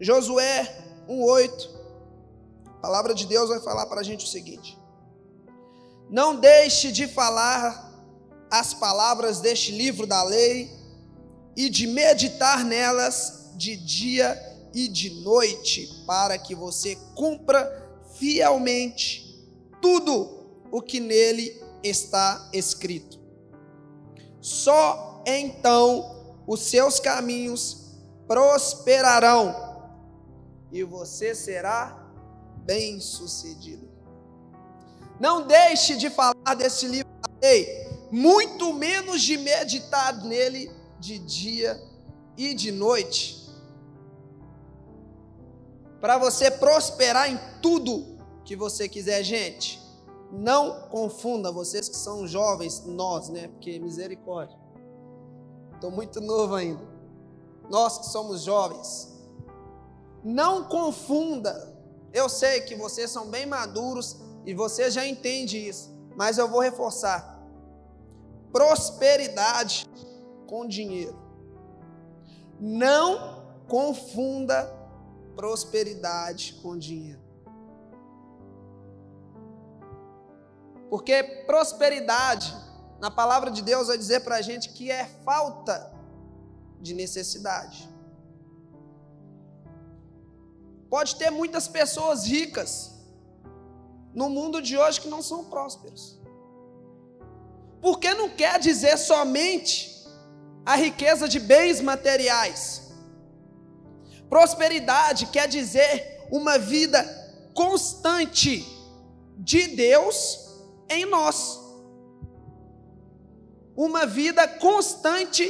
Josué 0.00 0.64
1,8. 1.08 1.70
A 2.66 2.70
palavra 2.80 3.14
de 3.14 3.26
Deus 3.26 3.48
vai 3.48 3.60
falar 3.60 3.86
para 3.86 4.00
a 4.00 4.04
gente 4.04 4.26
o 4.26 4.28
seguinte: 4.28 4.78
Não 6.10 6.38
deixe 6.38 6.92
de 6.92 7.08
falar 7.08 7.90
as 8.50 8.74
palavras 8.74 9.40
deste 9.40 9.72
livro 9.72 10.06
da 10.06 10.22
lei 10.22 10.83
e 11.56 11.68
de 11.68 11.86
meditar 11.86 12.64
nelas 12.64 13.52
de 13.56 13.76
dia 13.76 14.36
e 14.74 14.88
de 14.88 15.10
noite, 15.22 16.02
para 16.06 16.36
que 16.36 16.54
você 16.54 16.96
cumpra 17.14 17.84
fielmente 18.18 19.24
tudo 19.80 20.62
o 20.70 20.82
que 20.82 20.98
nele 20.98 21.62
está 21.82 22.50
escrito. 22.52 23.20
Só 24.40 25.22
então 25.26 26.42
os 26.46 26.60
seus 26.60 26.98
caminhos 26.98 27.84
prosperarão 28.26 29.54
e 30.72 30.82
você 30.82 31.34
será 31.34 32.10
bem-sucedido. 32.64 33.88
Não 35.20 35.46
deixe 35.46 35.96
de 35.96 36.10
falar 36.10 36.54
desse 36.56 36.88
livro 36.88 37.12
da 37.22 37.48
lei, 37.48 37.88
muito 38.10 38.72
menos 38.72 39.22
de 39.22 39.36
meditar 39.36 40.24
nele 40.24 40.70
de 41.04 41.18
dia 41.18 41.78
e 42.34 42.54
de 42.54 42.72
noite, 42.72 43.46
para 46.00 46.16
você 46.16 46.50
prosperar 46.50 47.30
em 47.30 47.38
tudo 47.60 48.16
que 48.42 48.56
você 48.56 48.88
quiser, 48.88 49.22
gente. 49.22 49.82
Não 50.32 50.88
confunda 50.88 51.52
vocês 51.52 51.88
que 51.88 51.96
são 51.96 52.26
jovens, 52.26 52.84
nós, 52.86 53.28
né? 53.28 53.48
Porque 53.48 53.78
misericórdia. 53.78 54.58
Estou 55.74 55.90
muito 55.90 56.20
novo 56.20 56.54
ainda. 56.54 56.82
Nós 57.70 57.98
que 57.98 58.06
somos 58.06 58.42
jovens, 58.42 59.14
não 60.24 60.64
confunda. 60.64 61.72
Eu 62.12 62.28
sei 62.30 62.62
que 62.62 62.74
vocês 62.74 63.10
são 63.10 63.26
bem 63.26 63.44
maduros 63.44 64.16
e 64.46 64.54
você 64.54 64.90
já 64.90 65.06
entende 65.06 65.58
isso, 65.58 65.94
mas 66.16 66.38
eu 66.38 66.48
vou 66.48 66.60
reforçar. 66.60 67.42
Prosperidade 68.50 69.86
com 70.46 70.66
dinheiro. 70.66 71.18
Não 72.60 73.44
confunda 73.68 74.64
prosperidade 75.34 76.54
com 76.62 76.78
dinheiro. 76.78 77.22
Porque 80.88 81.22
prosperidade, 81.46 82.54
na 83.00 83.10
palavra 83.10 83.50
de 83.50 83.62
Deus, 83.62 83.88
vai 83.88 83.98
dizer 83.98 84.20
para 84.20 84.36
a 84.36 84.42
gente 84.42 84.68
que 84.70 84.90
é 84.90 85.06
falta 85.24 85.92
de 86.80 86.94
necessidade. 86.94 87.88
Pode 90.88 91.16
ter 91.16 91.30
muitas 91.30 91.66
pessoas 91.66 92.24
ricas 92.24 92.94
no 94.14 94.30
mundo 94.30 94.62
de 94.62 94.78
hoje 94.78 95.00
que 95.00 95.08
não 95.08 95.20
são 95.20 95.44
prósperos. 95.46 96.20
Porque 97.80 98.14
não 98.14 98.30
quer 98.30 98.60
dizer 98.60 98.96
somente 98.96 99.93
a 100.64 100.76
riqueza 100.76 101.28
de 101.28 101.38
bens 101.38 101.80
materiais. 101.80 102.92
Prosperidade 104.28 105.26
quer 105.26 105.46
dizer 105.48 106.26
uma 106.30 106.58
vida 106.58 107.02
constante 107.54 108.66
de 109.38 109.68
Deus 109.68 110.38
em 110.88 111.04
nós. 111.04 111.60
Uma 113.76 114.06
vida 114.06 114.46
constante 114.46 115.46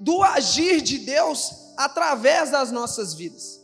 do 0.00 0.22
agir 0.22 0.80
de 0.80 0.98
Deus 0.98 1.74
através 1.76 2.50
das 2.50 2.70
nossas 2.70 3.14
vidas. 3.14 3.58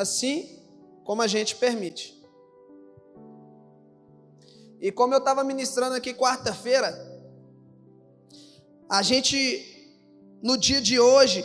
assim 0.00 0.58
como 1.04 1.22
a 1.22 1.26
gente 1.26 1.56
permite. 1.56 2.19
E 4.80 4.90
como 4.90 5.14
eu 5.14 5.18
estava 5.18 5.44
ministrando 5.44 5.94
aqui 5.94 6.14
quarta-feira, 6.14 6.88
a 8.88 9.02
gente, 9.02 9.92
no 10.42 10.56
dia 10.56 10.80
de 10.80 10.98
hoje, 10.98 11.44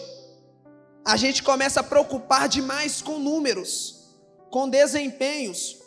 a 1.06 1.18
gente 1.18 1.44
começa 1.44 1.82
a 1.82 1.84
preocupar 1.84 2.48
demais 2.48 3.02
com 3.02 3.20
números, 3.20 4.16
com 4.50 4.70
desempenhos, 4.70 5.78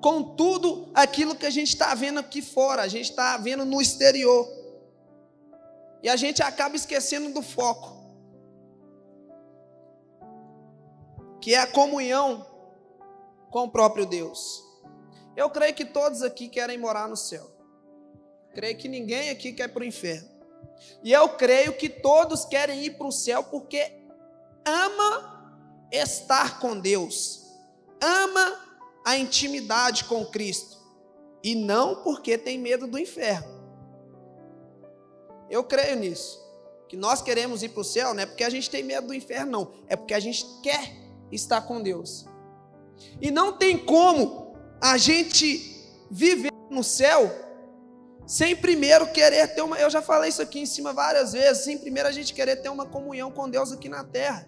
com 0.00 0.22
tudo 0.22 0.88
aquilo 0.94 1.34
que 1.34 1.46
a 1.46 1.50
gente 1.50 1.68
está 1.70 1.94
vendo 1.94 2.20
aqui 2.20 2.40
fora, 2.40 2.82
a 2.82 2.88
gente 2.88 3.10
está 3.10 3.36
vendo 3.36 3.64
no 3.64 3.82
exterior. 3.82 4.48
E 6.02 6.08
a 6.08 6.14
gente 6.14 6.42
acaba 6.42 6.76
esquecendo 6.76 7.34
do 7.34 7.42
foco. 7.42 7.98
que 11.40 11.54
é 11.54 11.58
a 11.60 11.66
comunhão 11.66 12.44
com 13.50 13.64
o 13.64 13.70
próprio 13.70 14.04
Deus. 14.04 14.62
Eu 15.38 15.48
creio 15.48 15.72
que 15.72 15.84
todos 15.84 16.24
aqui 16.24 16.48
querem 16.48 16.76
morar 16.76 17.08
no 17.08 17.16
céu. 17.16 17.48
Creio 18.56 18.76
que 18.76 18.88
ninguém 18.88 19.30
aqui 19.30 19.52
quer 19.52 19.68
para 19.68 19.82
o 19.82 19.86
inferno. 19.86 20.28
E 21.00 21.12
eu 21.12 21.28
creio 21.28 21.76
que 21.76 21.88
todos 21.88 22.44
querem 22.44 22.82
ir 22.82 22.98
para 22.98 23.06
o 23.06 23.12
céu 23.12 23.44
porque 23.44 24.02
ama 24.66 25.88
estar 25.92 26.58
com 26.58 26.76
Deus, 26.80 27.54
ama 28.00 28.60
a 29.06 29.16
intimidade 29.16 30.06
com 30.06 30.26
Cristo, 30.26 30.76
e 31.40 31.54
não 31.54 32.02
porque 32.02 32.36
tem 32.36 32.58
medo 32.58 32.88
do 32.88 32.98
inferno. 32.98 33.62
Eu 35.48 35.62
creio 35.62 35.94
nisso. 36.00 36.44
Que 36.88 36.96
nós 36.96 37.22
queremos 37.22 37.62
ir 37.62 37.68
para 37.68 37.82
o 37.82 37.84
céu 37.84 38.12
não 38.12 38.24
é 38.24 38.26
porque 38.26 38.42
a 38.42 38.50
gente 38.50 38.68
tem 38.68 38.82
medo 38.82 39.06
do 39.06 39.14
inferno, 39.14 39.52
não. 39.52 39.72
É 39.86 39.94
porque 39.94 40.14
a 40.14 40.20
gente 40.20 40.44
quer 40.64 40.96
está 41.30 41.60
com 41.60 41.80
Deus. 41.80 42.26
E 43.20 43.30
não 43.30 43.52
tem 43.56 43.78
como 43.78 44.47
a 44.80 44.96
gente 44.96 45.86
viver 46.10 46.52
no 46.70 46.84
céu 46.84 47.30
sem 48.26 48.54
primeiro 48.54 49.06
querer 49.08 49.54
ter 49.54 49.62
uma. 49.62 49.78
Eu 49.78 49.88
já 49.88 50.02
falei 50.02 50.28
isso 50.28 50.42
aqui 50.42 50.60
em 50.60 50.66
cima 50.66 50.92
várias 50.92 51.32
vezes. 51.32 51.64
Sem 51.64 51.78
primeiro 51.78 52.08
a 52.08 52.12
gente 52.12 52.34
querer 52.34 52.56
ter 52.56 52.68
uma 52.68 52.84
comunhão 52.84 53.30
com 53.30 53.48
Deus 53.48 53.72
aqui 53.72 53.88
na 53.88 54.04
terra. 54.04 54.46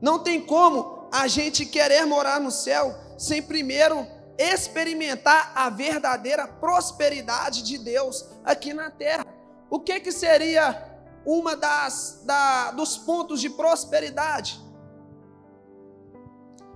Não 0.00 0.20
tem 0.20 0.40
como 0.40 1.08
a 1.12 1.26
gente 1.26 1.66
querer 1.66 2.06
morar 2.06 2.40
no 2.40 2.50
céu 2.50 2.94
sem 3.18 3.42
primeiro 3.42 4.06
experimentar 4.38 5.52
a 5.54 5.68
verdadeira 5.68 6.46
prosperidade 6.46 7.62
de 7.62 7.78
Deus 7.78 8.26
aqui 8.44 8.72
na 8.72 8.90
terra. 8.90 9.26
O 9.68 9.80
que 9.80 9.98
que 10.00 10.12
seria 10.12 10.88
uma 11.26 11.56
das 11.56 12.22
da, 12.24 12.70
dos 12.70 12.96
pontos 12.96 13.40
de 13.40 13.50
prosperidade? 13.50 14.61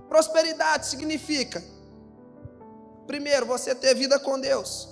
Prosperidade 0.07 0.87
significa, 0.87 1.63
primeiro, 3.05 3.45
você 3.45 3.75
ter 3.75 3.93
vida 3.93 4.19
com 4.19 4.39
Deus, 4.39 4.87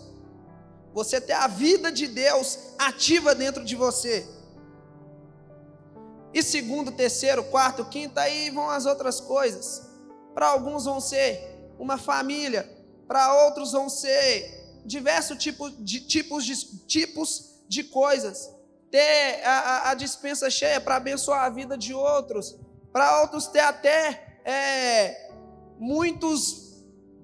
você 0.93 1.19
ter 1.19 1.33
a 1.33 1.47
vida 1.47 1.91
de 1.91 2.07
Deus 2.07 2.57
ativa 2.77 3.33
dentro 3.33 3.63
de 3.63 3.75
você. 3.75 4.27
E 6.33 6.43
segundo, 6.43 6.91
terceiro, 6.91 7.45
quarto, 7.45 7.85
quinto, 7.85 8.19
aí 8.19 8.49
vão 8.49 8.69
as 8.69 8.85
outras 8.85 9.21
coisas. 9.21 9.89
Para 10.33 10.47
alguns 10.47 10.83
vão 10.83 10.99
ser 10.99 11.71
uma 11.79 11.97
família, 11.97 12.69
para 13.07 13.45
outros 13.45 13.71
vão 13.71 13.87
ser 13.87 14.81
diversos 14.85 15.37
tipos 15.37 15.73
de, 15.79 16.01
tipos 16.01 16.45
de, 16.45 16.85
tipos 16.85 17.63
de 17.69 17.85
coisas. 17.85 18.53
Ter 18.91 19.43
a, 19.45 19.59
a, 19.59 19.91
a 19.91 19.93
dispensa 19.93 20.49
cheia 20.49 20.81
para 20.81 20.97
abençoar 20.97 21.45
a 21.45 21.49
vida 21.49 21.77
de 21.77 21.93
outros. 21.93 22.57
Para 22.91 23.21
outros 23.21 23.47
ter 23.47 23.61
até 23.61 24.24
é, 24.45 25.31
muitos 25.79 26.63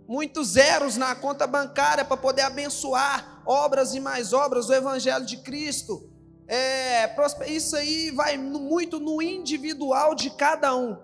muitos 0.07 0.49
zeros 0.49 0.97
na 0.97 1.15
conta 1.15 1.47
bancária 1.47 2.03
para 2.03 2.17
poder 2.17 2.41
abençoar 2.41 3.41
obras 3.45 3.95
e 3.95 3.99
mais 4.01 4.33
obras 4.33 4.65
do 4.65 4.73
Evangelho 4.73 5.25
de 5.25 5.37
Cristo. 5.37 6.09
É, 6.49 7.09
isso 7.47 7.77
aí 7.77 8.11
vai 8.11 8.37
muito 8.37 8.99
no 8.99 9.21
individual 9.21 10.13
de 10.13 10.29
cada 10.31 10.75
um. 10.75 10.97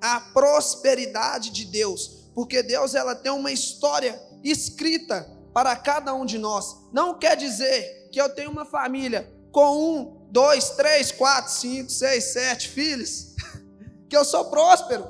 A 0.00 0.18
prosperidade 0.32 1.50
de 1.50 1.66
Deus, 1.66 2.30
porque 2.34 2.62
Deus 2.62 2.94
ela 2.94 3.14
tem 3.14 3.30
uma 3.30 3.52
história 3.52 4.18
escrita 4.42 5.30
para 5.52 5.76
cada 5.76 6.14
um 6.14 6.24
de 6.24 6.38
nós. 6.38 6.74
Não 6.90 7.18
quer 7.18 7.36
dizer 7.36 8.08
que 8.10 8.20
eu 8.20 8.34
tenho 8.34 8.50
uma 8.50 8.64
família 8.64 9.30
com 9.52 9.76
um, 9.76 10.26
dois, 10.30 10.70
três, 10.70 11.12
quatro, 11.12 11.52
cinco, 11.52 11.90
seis, 11.90 12.32
sete 12.32 12.68
filhos, 12.68 13.34
que 14.08 14.16
eu 14.16 14.24
sou 14.24 14.46
próspero. 14.46 15.06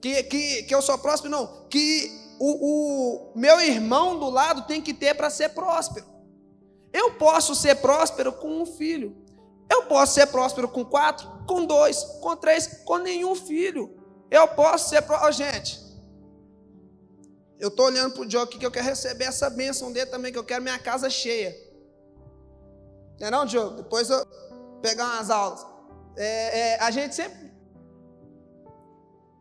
Que, 0.00 0.22
que, 0.22 0.62
que 0.62 0.74
eu 0.74 0.80
sou 0.80 0.96
próspero, 0.98 1.30
não. 1.30 1.66
Que 1.68 2.10
o, 2.38 3.32
o 3.32 3.38
meu 3.38 3.60
irmão 3.60 4.18
do 4.18 4.30
lado 4.30 4.66
tem 4.66 4.80
que 4.80 4.94
ter 4.94 5.14
para 5.14 5.28
ser 5.28 5.50
próspero. 5.50 6.06
Eu 6.92 7.14
posso 7.14 7.54
ser 7.54 7.76
próspero 7.76 8.32
com 8.32 8.62
um 8.62 8.66
filho. 8.66 9.16
Eu 9.70 9.84
posso 9.84 10.14
ser 10.14 10.26
próspero 10.26 10.68
com 10.68 10.84
quatro, 10.84 11.28
com 11.46 11.64
dois, 11.64 12.02
com 12.20 12.34
três, 12.36 12.66
com 12.84 12.98
nenhum 12.98 13.34
filho. 13.34 13.96
Eu 14.30 14.48
posso 14.48 14.88
ser 14.88 15.02
próspero. 15.02 15.32
Gente, 15.32 15.80
eu 17.58 17.68
estou 17.68 17.86
olhando 17.86 18.14
para 18.14 18.22
o 18.22 18.26
Diogo 18.26 18.46
aqui 18.46 18.58
que 18.58 18.66
eu 18.66 18.70
quero 18.70 18.86
receber 18.86 19.24
essa 19.24 19.50
bênção 19.50 19.92
dele 19.92 20.10
também, 20.10 20.32
que 20.32 20.38
eu 20.38 20.44
quero 20.44 20.62
minha 20.62 20.78
casa 20.78 21.10
cheia. 21.10 21.54
Não 23.20 23.26
é 23.26 23.30
não, 23.30 23.44
Diogo? 23.44 23.82
Depois 23.82 24.08
eu 24.08 24.26
pegar 24.80 25.04
umas 25.04 25.28
aulas. 25.28 25.64
É, 26.16 26.58
é, 26.58 26.80
a 26.80 26.90
gente 26.90 27.14
sempre 27.14 27.49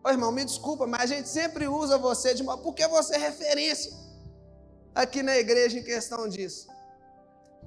Ô 0.03 0.09
irmão, 0.09 0.31
me 0.31 0.45
desculpa, 0.45 0.87
mas 0.87 1.01
a 1.01 1.05
gente 1.15 1.27
sempre 1.27 1.67
usa 1.67 1.97
você 1.97 2.33
de 2.33 2.41
uma. 2.41 2.57
Porque 2.57 2.87
você 2.87 3.15
é 3.15 3.17
referência 3.17 3.91
aqui 4.95 5.21
na 5.21 5.35
igreja 5.37 5.77
em 5.77 5.83
questão 5.83 6.27
disso. 6.27 6.67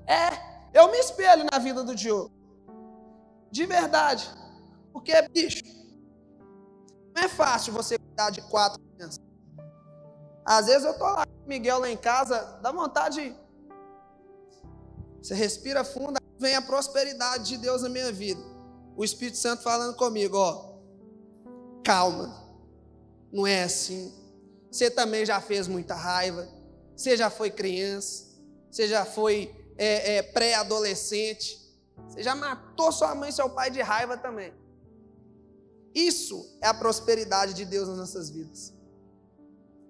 É, 0.07 0.31
eu 0.73 0.91
me 0.91 0.99
espelho 0.99 1.47
na 1.51 1.59
vida 1.59 1.85
do 1.85 1.95
Diogo. 1.95 2.33
De 3.51 3.67
verdade. 3.67 4.31
Porque, 4.93 5.13
bicho, 5.29 5.63
não 7.15 7.23
é 7.23 7.29
fácil 7.29 7.73
você 7.73 7.99
cuidar 7.99 8.31
de 8.31 8.41
quatro 8.43 8.81
crianças. 8.81 9.21
Às 10.45 10.67
vezes 10.67 10.85
eu 10.85 10.99
tô 10.99 11.05
lá 11.05 11.27
com 11.27 11.45
o 11.45 11.49
Miguel 11.49 11.81
lá 11.81 11.91
em 11.91 11.97
casa, 11.97 12.59
dá 12.63 12.73
vontade. 12.73 13.37
Você 15.23 15.35
respira 15.35 15.85
fundo, 15.85 16.19
vem 16.39 16.57
a 16.57 16.63
prosperidade 16.63 17.45
de 17.45 17.59
Deus 17.59 17.83
na 17.83 17.91
minha 17.91 18.11
vida. 18.11 18.43
O 18.97 19.05
Espírito 19.05 19.37
Santo 19.37 19.63
falando 19.63 19.95
comigo, 19.97 20.37
ó 20.37 20.72
calma, 21.83 22.35
não 23.33 23.47
é 23.47 23.65
assim. 23.65 24.13
Você 24.71 24.91
também 24.91 25.27
já 25.27 25.41
fez 25.41 25.69
muita 25.69 25.95
raiva, 25.95 26.49
você 26.97 27.17
já 27.17 27.29
foi 27.29 27.51
criança, 27.51 28.27
você 28.71 28.89
já 28.89 29.05
foi 29.05 29.55
é, 29.77 30.17
é, 30.17 30.23
pré-adolescente, 30.23 31.61
você 32.09 32.23
já 32.23 32.35
matou 32.35 32.91
sua 32.93 33.15
mãe 33.15 33.31
e 33.31 33.33
seu 33.33 33.51
pai 33.51 33.71
de 33.71 33.81
raiva 33.81 34.17
também. 34.17 34.53
Isso 35.95 36.57
é 36.61 36.69
a 36.69 36.75
prosperidade 36.75 37.53
de 37.55 37.65
Deus 37.65 37.89
nas 37.89 37.99
nossas 37.99 38.31
vidas. 38.31 38.73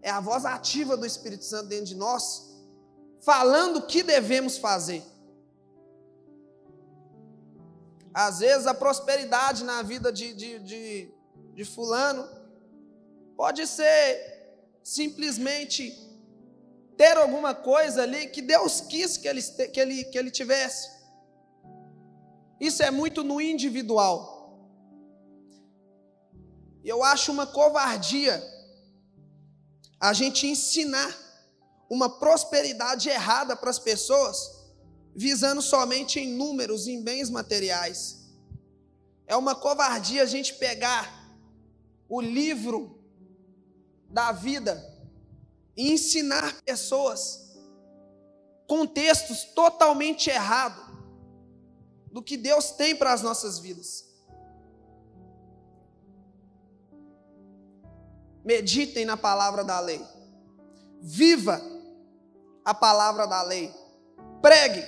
É 0.03 0.11
a 0.11 0.21
voz 0.21 0.45
ativa 0.45 0.97
do 0.97 1.07
Espírito 1.07 1.45
Santo 1.45 1.69
dentro 1.69 1.87
de 1.87 1.95
nós, 1.95 2.51
falando 3.21 3.77
o 3.77 3.87
que 3.87 4.03
devemos 4.03 4.59
fazer. 4.59 5.03
Às 8.13 8.41
vezes 8.41 8.67
a 8.67 8.75
prosperidade 8.75 9.65
na 9.65 9.81
vida 9.83 10.13
de, 10.13 10.35
de, 10.35 10.59
de, 10.59 11.15
de 11.55 11.65
fulano, 11.65 12.29
pode 13.37 13.67
ser 13.67 14.33
simplesmente 14.83 15.97
ter 16.97 17.17
alguma 17.17 17.55
coisa 17.55 18.03
ali 18.03 18.29
que 18.29 18.43
Deus 18.43 18.81
quis 18.81 19.17
que 19.17 19.29
ele, 19.29 19.43
que 19.43 19.81
ele, 19.81 20.05
que 20.05 20.19
ele 20.19 20.31
tivesse. 20.31 20.91
Isso 22.61 22.83
é 22.83 22.91
muito 22.91 23.25
no 23.25 23.41
individual. 23.41 24.33
E 26.85 26.89
eu 26.89 27.03
acho 27.03 27.33
uma 27.33 27.47
covardia 27.47 28.43
a 29.99 30.13
gente 30.13 30.47
ensinar 30.47 31.17
uma 31.89 32.09
prosperidade 32.19 33.09
errada 33.09 33.55
para 33.55 33.71
as 33.71 33.79
pessoas, 33.79 34.37
visando 35.15 35.61
somente 35.61 36.19
em 36.19 36.35
números, 36.37 36.87
em 36.87 37.03
bens 37.03 37.31
materiais. 37.31 38.19
É 39.27 39.37
uma 39.37 39.55
covardia 39.55 40.23
a 40.23 40.27
gente 40.27 40.55
pegar 40.55 41.22
o 42.13 42.21
livro 42.21 43.03
da 44.11 44.31
vida 44.33 44.87
e 45.75 45.93
ensinar 45.93 46.61
pessoas 46.63 47.57
contextos 48.69 49.45
totalmente 49.55 50.29
errados 50.29 50.85
do 52.13 52.23
que 52.23 52.37
Deus 52.37 52.73
tem 52.73 52.95
para 52.95 53.15
as 53.15 53.23
nossas 53.23 53.59
vidas. 53.59 54.05
Meditem 58.45 59.07
na 59.07 59.17
palavra 59.17 59.65
da 59.65 59.81
lei. 59.81 60.05
Viva 61.01 61.63
a 62.63 62.75
palavra 62.75 63.27
da 63.27 63.41
lei. 63.41 63.73
Pregue 64.43 64.85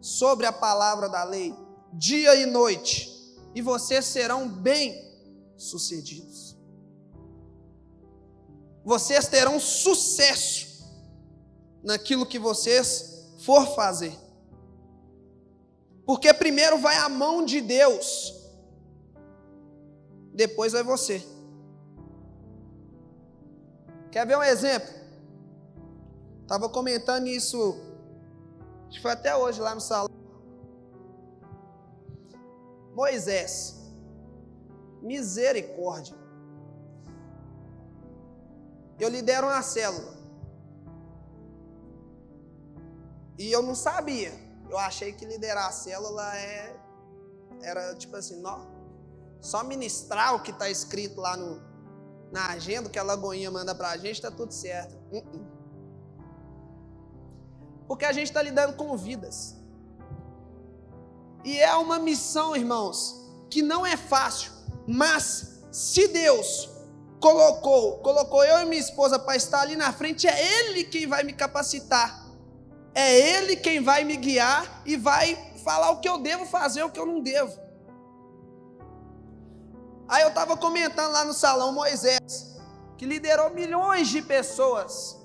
sobre 0.00 0.46
a 0.46 0.52
palavra 0.52 1.10
da 1.10 1.24
lei, 1.24 1.54
dia 1.92 2.34
e 2.36 2.46
noite, 2.46 3.12
e 3.54 3.60
vocês 3.60 4.06
serão 4.06 4.48
bem-sucedidos 4.48 6.53
vocês 8.84 9.26
terão 9.26 9.58
sucesso 9.58 10.84
naquilo 11.82 12.26
que 12.26 12.38
vocês 12.38 13.34
for 13.38 13.74
fazer. 13.74 14.14
Porque 16.04 16.32
primeiro 16.34 16.78
vai 16.78 16.96
a 16.96 17.08
mão 17.08 17.42
de 17.44 17.62
Deus, 17.62 18.34
depois 20.34 20.72
vai 20.72 20.82
você. 20.82 21.26
Quer 24.12 24.26
ver 24.26 24.36
um 24.36 24.42
exemplo? 24.42 24.92
Estava 26.42 26.68
comentando 26.68 27.26
isso, 27.26 27.78
acho 28.88 28.98
que 28.98 29.02
foi 29.02 29.12
até 29.12 29.34
hoje 29.34 29.60
lá 29.60 29.74
no 29.74 29.80
salão. 29.80 30.10
Moisés, 32.94 33.76
misericórdia 35.02 36.23
eu 38.98 39.08
lidero 39.08 39.46
uma 39.46 39.62
célula. 39.62 40.14
E 43.38 43.50
eu 43.50 43.62
não 43.62 43.74
sabia. 43.74 44.32
Eu 44.70 44.78
achei 44.78 45.12
que 45.12 45.24
liderar 45.24 45.68
a 45.68 45.72
célula 45.72 46.36
é, 46.36 46.76
era 47.62 47.94
tipo 47.94 48.16
assim, 48.16 48.40
não, 48.40 48.66
só 49.40 49.62
ministrar 49.62 50.34
o 50.34 50.40
que 50.40 50.50
está 50.50 50.70
escrito 50.70 51.20
lá 51.20 51.36
no, 51.36 51.62
na 52.32 52.48
agenda 52.48 52.88
que 52.88 52.98
a 52.98 53.02
Lagoinha 53.02 53.50
manda 53.50 53.74
para 53.74 53.90
a 53.90 53.96
gente, 53.96 54.16
está 54.16 54.30
tudo 54.30 54.52
certo. 54.52 54.96
Uh 55.12 55.20
-uh. 55.20 55.46
Porque 57.86 58.04
a 58.04 58.12
gente 58.12 58.28
está 58.28 58.42
lidando 58.42 58.74
com 58.74 58.96
vidas. 58.96 59.56
E 61.44 61.58
é 61.58 61.74
uma 61.74 61.98
missão, 61.98 62.56
irmãos, 62.56 63.14
que 63.50 63.60
não 63.60 63.84
é 63.84 63.96
fácil, 63.96 64.50
mas 64.86 65.60
se 65.70 66.08
Deus 66.08 66.70
colocou, 67.24 68.00
colocou 68.00 68.44
eu 68.44 68.60
e 68.60 68.66
minha 68.66 68.78
esposa 68.78 69.18
para 69.18 69.34
estar 69.34 69.62
ali 69.62 69.76
na 69.76 69.90
frente, 69.94 70.26
é 70.26 70.58
Ele 70.58 70.84
quem 70.84 71.06
vai 71.06 71.22
me 71.22 71.32
capacitar, 71.32 72.22
é 72.94 73.18
Ele 73.18 73.56
quem 73.56 73.82
vai 73.82 74.04
me 74.04 74.14
guiar 74.14 74.82
e 74.84 74.94
vai 74.94 75.34
falar 75.64 75.90
o 75.92 76.00
que 76.00 76.08
eu 76.08 76.18
devo 76.18 76.44
fazer, 76.44 76.82
o 76.82 76.90
que 76.90 77.00
eu 77.00 77.06
não 77.06 77.22
devo. 77.22 77.58
Aí 80.06 80.20
eu 80.22 80.28
estava 80.28 80.54
comentando 80.54 81.12
lá 81.12 81.24
no 81.24 81.32
salão 81.32 81.72
Moisés, 81.72 82.58
que 82.98 83.06
liderou 83.06 83.48
milhões 83.54 84.08
de 84.08 84.20
pessoas. 84.20 85.18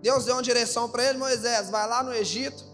Deus 0.00 0.24
deu 0.24 0.36
uma 0.36 0.42
direção 0.42 0.88
para 0.88 1.04
ele, 1.04 1.18
Moisés, 1.18 1.68
vai 1.68 1.86
lá 1.86 2.02
no 2.02 2.14
Egito, 2.14 2.64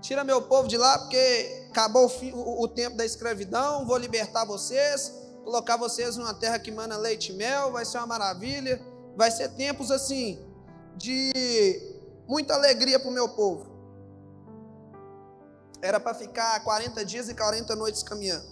tira 0.00 0.22
meu 0.22 0.42
povo 0.42 0.68
de 0.68 0.76
lá, 0.76 0.96
porque 0.96 1.66
acabou 1.70 2.04
o, 2.04 2.08
fim, 2.08 2.30
o, 2.32 2.62
o 2.62 2.68
tempo 2.68 2.96
da 2.96 3.04
escravidão, 3.04 3.84
vou 3.84 3.96
libertar 3.96 4.44
vocês 4.44 5.18
colocar 5.44 5.76
vocês 5.76 6.16
numa 6.16 6.34
terra 6.34 6.58
que 6.58 6.70
mana 6.70 6.96
leite 6.96 7.32
e 7.32 7.34
mel, 7.34 7.72
vai 7.72 7.84
ser 7.84 7.98
uma 7.98 8.06
maravilha, 8.06 8.80
vai 9.16 9.30
ser 9.30 9.48
tempos 9.50 9.90
assim 9.90 10.38
de 10.96 11.32
muita 12.26 12.54
alegria 12.54 12.98
para 13.00 13.08
o 13.08 13.12
meu 13.12 13.28
povo. 13.28 13.66
Era 15.82 15.98
para 15.98 16.14
ficar 16.14 16.62
40 16.62 17.04
dias 17.04 17.28
e 17.28 17.34
40 17.34 17.74
noites 17.74 18.02
caminhando. 18.02 18.46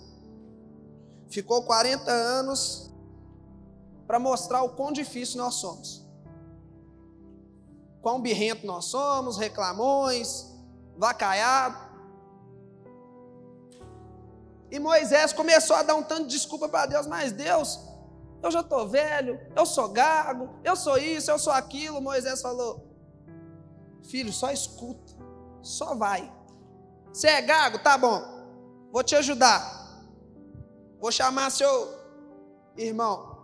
Ficou 1.28 1.62
40 1.62 2.10
anos 2.10 2.90
para 4.06 4.18
mostrar 4.18 4.62
o 4.62 4.70
quão 4.70 4.90
difícil 4.90 5.36
nós 5.36 5.54
somos. 5.54 6.06
Quão 8.00 8.20
birrento 8.20 8.66
nós 8.66 8.86
somos, 8.86 9.36
reclamões, 9.36 10.46
vacaiado. 10.96 11.87
E 14.70 14.78
Moisés 14.78 15.32
começou 15.32 15.76
a 15.76 15.82
dar 15.82 15.94
um 15.94 16.02
tanto 16.02 16.26
de 16.26 16.36
desculpa 16.36 16.68
para 16.68 16.86
Deus, 16.86 17.06
mas 17.06 17.32
Deus, 17.32 17.80
eu 18.42 18.50
já 18.50 18.60
estou 18.60 18.88
velho, 18.88 19.40
eu 19.56 19.64
sou 19.64 19.88
gago, 19.88 20.50
eu 20.62 20.76
sou 20.76 20.98
isso, 20.98 21.30
eu 21.30 21.38
sou 21.38 21.52
aquilo. 21.52 22.00
Moisés 22.00 22.42
falou: 22.42 22.86
Filho, 24.08 24.32
só 24.32 24.50
escuta, 24.50 25.12
só 25.62 25.94
vai. 25.94 26.32
Você 27.12 27.28
é 27.28 27.40
gago? 27.40 27.78
Tá 27.78 27.96
bom, 27.96 28.22
vou 28.92 29.02
te 29.02 29.16
ajudar. 29.16 29.76
Vou 31.00 31.12
chamar 31.12 31.50
seu 31.50 31.94
irmão 32.76 33.38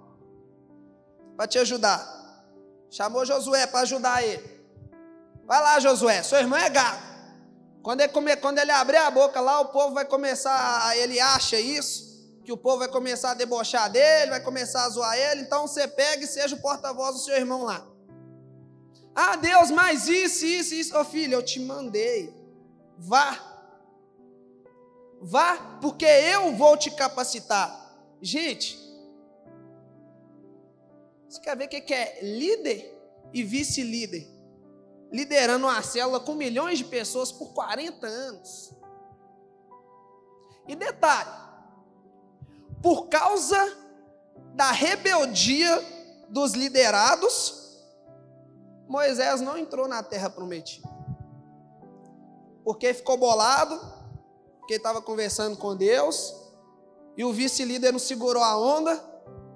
para 1.37 1.47
te 1.47 1.59
ajudar. 1.59 2.13
Chamou 2.91 3.25
Josué 3.25 3.67
para 3.67 3.81
ajudar 3.81 4.23
ele. 4.23 4.55
Vai 5.47 5.61
lá, 5.61 5.81
Josué, 5.81 6.23
seu 6.23 6.39
irmão 6.39 6.59
é 6.59 6.69
gago. 6.69 7.14
Quando 7.85 8.01
ele, 8.01 8.09
come, 8.09 8.35
quando 8.37 8.59
ele 8.59 8.71
abrir 8.71 8.97
a 8.97 9.11
boca 9.11 9.43
lá, 9.43 9.61
o 9.61 9.67
povo 9.67 9.93
vai 9.93 10.07
começar, 10.07 10.97
ele 10.97 11.21
acha 11.21 11.61
isso, 11.61 12.41
que 12.43 12.51
o 12.51 12.57
povo 12.57 12.79
vai 12.79 12.89
começar 12.89 13.33
a 13.33 13.35
debochar 13.35 13.91
dele, 13.93 14.31
vai 14.31 14.41
começar 14.41 14.87
a 14.87 14.89
zoar 14.89 15.15
ele, 15.19 15.43
então 15.43 15.67
você 15.67 15.87
pega 15.87 16.25
e 16.25 16.27
seja 16.27 16.57
o 16.57 16.63
porta-voz 16.63 17.15
do 17.15 17.21
seu 17.21 17.37
irmão 17.37 17.63
lá. 17.63 17.87
Ah, 19.15 19.37
Deus, 19.37 19.71
mas 19.71 20.09
isso, 20.09 20.47
isso, 20.47 20.75
isso. 20.75 20.99
Ô 20.99 21.05
filho, 21.05 21.35
eu 21.35 21.43
te 21.43 21.61
mandei. 21.61 22.35
Vá. 22.97 23.39
Vá, 25.21 25.79
porque 25.83 26.07
eu 26.07 26.57
vou 26.57 26.79
te 26.79 26.91
capacitar. 26.91 27.69
Gente, 28.23 28.79
você 31.29 31.39
quer 31.39 31.55
ver 31.55 31.67
o 31.67 31.69
que 31.69 31.93
é 31.93 32.19
líder 32.23 32.99
e 33.31 33.43
vice-líder? 33.43 34.34
Liderando 35.15 35.69
uma 35.69 35.81
célula 35.81 36.19
com 36.19 36.35
milhões 36.35 36.79
de 36.79 36.85
pessoas 36.85 37.31
por 37.31 37.53
40 37.53 38.05
anos. 38.05 38.73
E 40.67 40.75
detalhe, 40.75 41.31
por 42.83 43.07
causa 43.07 43.79
da 44.55 44.73
rebeldia 44.73 45.71
dos 46.29 46.55
liderados, 46.55 47.79
Moisés 48.89 49.41
não 49.41 49.57
entrou 49.57 49.87
na 49.87 50.03
terra 50.03 50.29
prometida. 50.29 50.89
Porque 52.65 52.93
ficou 52.93 53.17
bolado, 53.17 53.81
porque 54.59 54.75
estava 54.75 55.01
conversando 55.01 55.57
com 55.57 55.77
Deus, 55.77 56.35
e 57.17 57.25
o 57.25 57.33
vice-líder 57.33 57.93
não 57.93 58.01
segurou 58.01 58.43
a 58.43 58.59
onda 58.59 59.01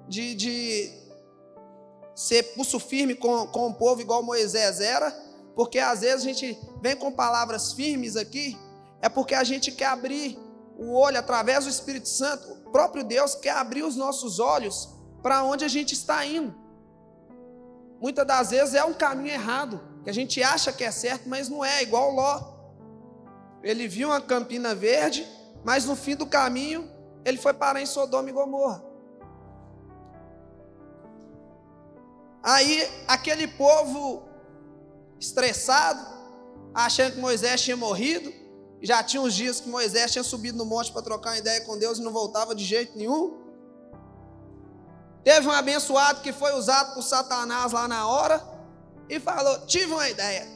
de, 0.07 0.35
de 0.35 0.99
ser 2.15 2.43
pulso 2.53 2.79
firme 2.79 3.13
com, 3.13 3.45
com 3.47 3.67
o 3.67 3.73
povo 3.73 3.99
igual 3.99 4.23
Moisés 4.23 4.79
era, 4.79 5.11
porque 5.59 5.77
às 5.77 5.99
vezes 5.99 6.25
a 6.25 6.29
gente 6.29 6.57
vem 6.81 6.95
com 6.95 7.11
palavras 7.11 7.73
firmes 7.73 8.15
aqui, 8.15 8.57
é 9.01 9.09
porque 9.09 9.35
a 9.35 9.43
gente 9.43 9.73
quer 9.73 9.87
abrir 9.87 10.39
o 10.77 10.93
olho 10.93 11.19
através 11.19 11.65
do 11.65 11.69
Espírito 11.69 12.07
Santo, 12.07 12.49
o 12.49 12.71
próprio 12.71 13.03
Deus 13.03 13.35
quer 13.35 13.57
abrir 13.57 13.83
os 13.83 13.97
nossos 13.97 14.39
olhos 14.39 14.87
para 15.21 15.43
onde 15.43 15.65
a 15.65 15.67
gente 15.67 15.93
está 15.93 16.25
indo. 16.25 16.55
Muitas 17.99 18.25
das 18.25 18.51
vezes 18.51 18.73
é 18.73 18.85
um 18.85 18.93
caminho 18.93 19.33
errado, 19.33 19.81
que 20.01 20.09
a 20.09 20.13
gente 20.13 20.41
acha 20.41 20.71
que 20.71 20.85
é 20.85 20.91
certo, 20.91 21.27
mas 21.27 21.49
não 21.49 21.65
é, 21.65 21.83
igual 21.83 22.09
Ló. 22.09 22.41
Ele 23.61 23.85
viu 23.85 24.07
uma 24.07 24.21
campina 24.21 24.73
verde, 24.73 25.27
mas 25.65 25.83
no 25.83 25.97
fim 25.97 26.15
do 26.15 26.25
caminho 26.25 26.89
ele 27.25 27.37
foi 27.37 27.53
parar 27.53 27.81
em 27.81 27.85
Sodoma 27.85 28.29
e 28.29 28.31
Gomorra. 28.31 28.81
Aí 32.41 32.89
aquele 33.09 33.45
povo 33.45 34.28
estressado, 35.19 35.99
achando 36.73 37.13
que 37.13 37.19
Moisés 37.19 37.61
tinha 37.61 37.75
morrido, 37.75 38.31
já 38.81 39.03
tinha 39.03 39.21
uns 39.21 39.33
dias 39.33 39.59
que 39.59 39.67
Moisés 39.67 40.11
tinha 40.11 40.23
subido 40.23 40.57
no 40.57 40.65
monte 40.65 40.91
para 40.91 41.01
trocar 41.01 41.31
uma 41.31 41.37
ideia 41.37 41.61
com 41.61 41.77
Deus 41.77 41.97
e 41.97 42.01
não 42.01 42.11
voltava 42.11 42.55
de 42.55 42.63
jeito 42.63 42.97
nenhum. 42.97 43.37
Teve 45.23 45.47
um 45.47 45.51
abençoado 45.51 46.21
que 46.21 46.31
foi 46.31 46.53
usado 46.53 46.93
por 46.93 47.03
Satanás 47.03 47.73
lá 47.73 47.87
na 47.87 48.07
hora 48.07 48.41
e 49.09 49.19
falou: 49.19 49.65
Tive 49.65 49.91
uma 49.91 50.09
ideia. 50.09 50.47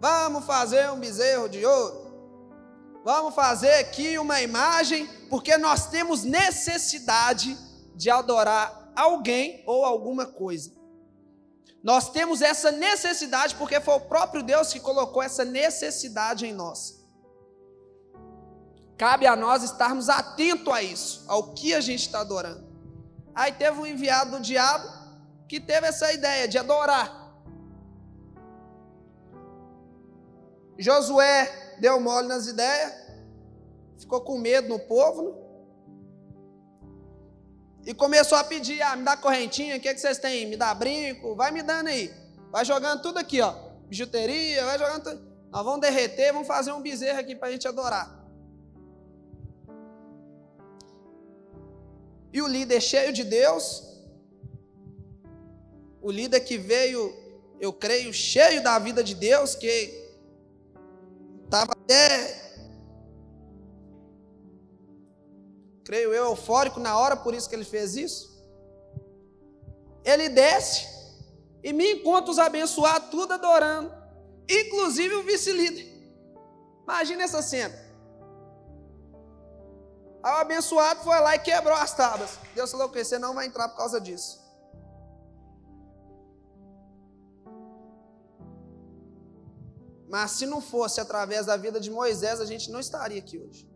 Vamos 0.00 0.44
fazer 0.44 0.90
um 0.90 1.00
bezerro 1.00 1.48
de 1.48 1.64
ouro. 1.64 2.04
Vamos 3.02 3.34
fazer 3.34 3.74
aqui 3.74 4.18
uma 4.18 4.40
imagem, 4.40 5.06
porque 5.30 5.56
nós 5.56 5.86
temos 5.86 6.24
necessidade 6.24 7.56
de 7.94 8.10
adorar 8.10 8.92
alguém 8.94 9.62
ou 9.66 9.84
alguma 9.84 10.26
coisa. 10.26 10.70
Nós 11.84 12.08
temos 12.08 12.40
essa 12.40 12.72
necessidade 12.72 13.54
porque 13.56 13.78
foi 13.78 13.94
o 13.96 14.00
próprio 14.00 14.42
Deus 14.42 14.72
que 14.72 14.80
colocou 14.80 15.22
essa 15.22 15.44
necessidade 15.44 16.46
em 16.46 16.54
nós. 16.54 17.04
Cabe 18.96 19.26
a 19.26 19.36
nós 19.36 19.62
estarmos 19.62 20.08
atentos 20.08 20.72
a 20.72 20.82
isso, 20.82 21.24
ao 21.28 21.52
que 21.52 21.74
a 21.74 21.82
gente 21.82 22.00
está 22.00 22.20
adorando. 22.20 22.64
Aí 23.34 23.52
teve 23.52 23.78
um 23.78 23.84
enviado 23.84 24.30
do 24.30 24.40
diabo 24.40 24.88
que 25.46 25.60
teve 25.60 25.86
essa 25.86 26.10
ideia 26.10 26.48
de 26.48 26.56
adorar. 26.56 27.22
Josué 30.78 31.76
deu 31.80 32.00
mole 32.00 32.28
nas 32.28 32.46
ideias, 32.46 32.94
ficou 33.98 34.22
com 34.22 34.38
medo 34.38 34.68
no 34.68 34.78
povo, 34.78 35.22
né? 35.32 35.43
E 37.86 37.92
começou 37.92 38.38
a 38.38 38.44
pedir, 38.44 38.80
ah, 38.82 38.96
me 38.96 39.04
dá 39.04 39.16
correntinha, 39.16 39.76
o 39.76 39.80
que, 39.80 39.88
é 39.88 39.94
que 39.94 40.00
vocês 40.00 40.18
têm? 40.18 40.46
Me 40.46 40.56
dá 40.56 40.74
brinco, 40.74 41.34
vai 41.34 41.50
me 41.50 41.62
dando 41.62 41.88
aí. 41.88 42.10
Vai 42.50 42.64
jogando 42.64 43.02
tudo 43.02 43.18
aqui, 43.18 43.40
ó. 43.40 43.54
Bijuteria, 43.88 44.64
vai 44.64 44.78
jogando 44.78 45.02
tudo. 45.02 45.34
Nós 45.50 45.64
vamos 45.64 45.80
derreter, 45.80 46.32
vamos 46.32 46.48
fazer 46.48 46.72
um 46.72 46.80
bezerro 46.80 47.20
aqui 47.20 47.36
para 47.36 47.48
a 47.48 47.52
gente 47.52 47.68
adorar. 47.68 48.24
E 52.32 52.42
o 52.42 52.46
líder 52.48 52.80
cheio 52.80 53.12
de 53.12 53.22
Deus, 53.22 53.84
o 56.02 56.10
líder 56.10 56.40
que 56.40 56.58
veio, 56.58 57.14
eu 57.60 57.72
creio, 57.72 58.12
cheio 58.12 58.62
da 58.62 58.78
vida 58.78 59.04
de 59.04 59.14
Deus, 59.14 59.54
que 59.54 60.10
estava 61.44 61.72
até 61.72 62.33
eufórico 66.34 66.78
na 66.80 66.96
hora, 66.98 67.16
por 67.16 67.34
isso 67.34 67.48
que 67.48 67.54
ele 67.54 67.64
fez 67.64 67.96
isso. 67.96 68.22
Ele 70.04 70.28
desce 70.28 70.86
e 71.62 71.72
me 71.72 71.94
encontra 71.94 72.30
os 72.30 72.38
abençoados, 72.38 73.08
tudo 73.10 73.32
adorando, 73.32 73.92
inclusive 74.48 75.14
o 75.14 75.22
vice-líder. 75.22 75.86
Imagina 76.82 77.22
essa 77.22 77.40
cena. 77.40 77.74
Aí 80.22 80.32
o 80.32 80.36
abençoado 80.36 81.00
foi 81.00 81.18
lá 81.20 81.34
e 81.34 81.38
quebrou 81.38 81.76
as 81.76 81.94
tábuas. 81.94 82.38
Deus 82.54 82.70
falou 82.70 82.88
que 82.88 83.02
você 83.02 83.18
não 83.18 83.34
vai 83.34 83.46
entrar 83.46 83.68
por 83.68 83.76
causa 83.76 84.00
disso. 84.00 84.42
Mas 90.08 90.30
se 90.32 90.46
não 90.46 90.60
fosse 90.60 91.00
através 91.00 91.46
da 91.46 91.56
vida 91.56 91.80
de 91.80 91.90
Moisés, 91.90 92.40
a 92.40 92.46
gente 92.46 92.70
não 92.70 92.80
estaria 92.80 93.18
aqui 93.18 93.38
hoje. 93.38 93.73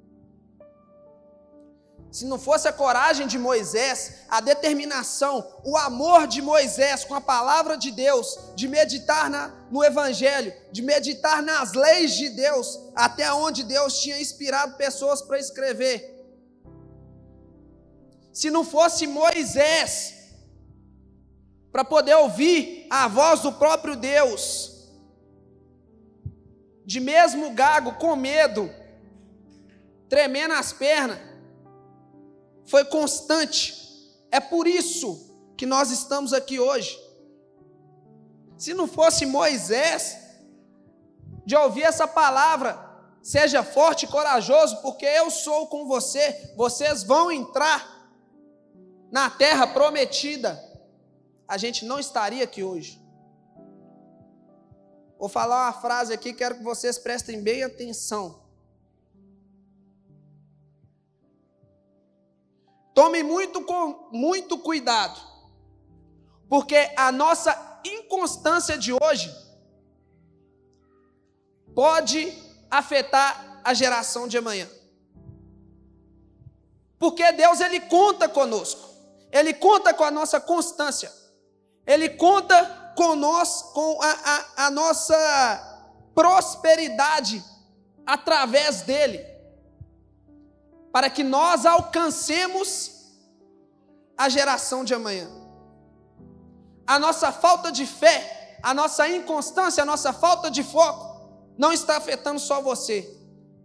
Se 2.10 2.24
não 2.24 2.38
fosse 2.38 2.66
a 2.66 2.72
coragem 2.72 3.26
de 3.26 3.38
Moisés, 3.38 4.20
a 4.28 4.40
determinação, 4.40 5.46
o 5.62 5.76
amor 5.76 6.26
de 6.26 6.40
Moisés 6.40 7.04
com 7.04 7.14
a 7.14 7.20
palavra 7.20 7.76
de 7.76 7.90
Deus, 7.90 8.38
de 8.56 8.66
meditar 8.66 9.28
na, 9.28 9.48
no 9.70 9.84
Evangelho, 9.84 10.52
de 10.72 10.80
meditar 10.80 11.42
nas 11.42 11.74
leis 11.74 12.14
de 12.14 12.30
Deus, 12.30 12.78
até 12.94 13.30
onde 13.32 13.62
Deus 13.62 14.00
tinha 14.00 14.18
inspirado 14.18 14.76
pessoas 14.76 15.20
para 15.20 15.38
escrever. 15.38 16.16
Se 18.32 18.50
não 18.50 18.64
fosse 18.64 19.06
Moisés, 19.06 20.14
para 21.70 21.84
poder 21.84 22.14
ouvir 22.14 22.86
a 22.88 23.06
voz 23.06 23.40
do 23.40 23.52
próprio 23.52 23.94
Deus, 23.94 24.88
de 26.86 27.00
mesmo 27.00 27.50
gago, 27.50 27.96
com 27.96 28.16
medo, 28.16 28.70
tremendo 30.08 30.54
as 30.54 30.72
pernas, 30.72 31.27
foi 32.68 32.84
constante. 32.84 33.74
É 34.30 34.38
por 34.38 34.66
isso 34.66 35.28
que 35.56 35.66
nós 35.66 35.90
estamos 35.90 36.32
aqui 36.32 36.60
hoje. 36.60 36.98
Se 38.56 38.74
não 38.74 38.86
fosse 38.86 39.24
Moisés, 39.26 40.16
de 41.46 41.56
ouvir 41.56 41.84
essa 41.84 42.06
palavra, 42.06 42.78
seja 43.22 43.62
forte 43.62 44.04
e 44.04 44.08
corajoso, 44.08 44.82
porque 44.82 45.06
eu 45.06 45.30
sou 45.30 45.66
com 45.68 45.86
você, 45.86 46.52
vocês 46.56 47.02
vão 47.02 47.32
entrar 47.32 48.10
na 49.10 49.30
terra 49.30 49.66
prometida, 49.66 50.62
a 51.46 51.56
gente 51.56 51.86
não 51.86 51.98
estaria 51.98 52.44
aqui 52.44 52.62
hoje. 52.62 53.02
Vou 55.18 55.28
falar 55.28 55.66
uma 55.66 55.80
frase 55.80 56.12
aqui, 56.12 56.32
quero 56.32 56.56
que 56.56 56.62
vocês 56.62 56.98
prestem 56.98 57.42
bem 57.42 57.62
atenção. 57.62 58.47
Tome 62.98 63.22
muito, 63.22 63.64
muito 64.10 64.58
cuidado, 64.58 65.20
porque 66.48 66.92
a 66.96 67.12
nossa 67.12 67.80
inconstância 67.84 68.76
de 68.76 68.92
hoje 68.92 69.32
pode 71.76 72.36
afetar 72.68 73.60
a 73.62 73.72
geração 73.72 74.26
de 74.26 74.36
amanhã. 74.36 74.68
Porque 76.98 77.30
Deus 77.30 77.60
ele 77.60 77.78
conta 77.82 78.28
conosco. 78.28 78.90
Ele 79.30 79.54
conta 79.54 79.94
com 79.94 80.02
a 80.02 80.10
nossa 80.10 80.40
constância. 80.40 81.12
Ele 81.86 82.08
conta 82.08 82.92
com 82.96 83.14
nós, 83.14 83.62
com 83.74 84.02
a, 84.02 84.10
a, 84.10 84.66
a 84.66 84.70
nossa 84.72 86.10
prosperidade 86.16 87.44
através 88.04 88.82
dele, 88.82 89.24
para 90.92 91.10
que 91.10 91.22
nós 91.22 91.66
alcancemos 91.66 92.98
a 94.16 94.28
geração 94.28 94.84
de 94.84 94.94
amanhã. 94.94 95.28
A 96.86 96.98
nossa 96.98 97.30
falta 97.30 97.70
de 97.70 97.86
fé, 97.86 98.58
a 98.62 98.72
nossa 98.72 99.08
inconstância, 99.08 99.82
a 99.82 99.86
nossa 99.86 100.12
falta 100.12 100.50
de 100.50 100.62
foco, 100.62 101.28
não 101.56 101.72
está 101.72 101.96
afetando 101.96 102.40
só 102.40 102.62
você, 102.62 103.16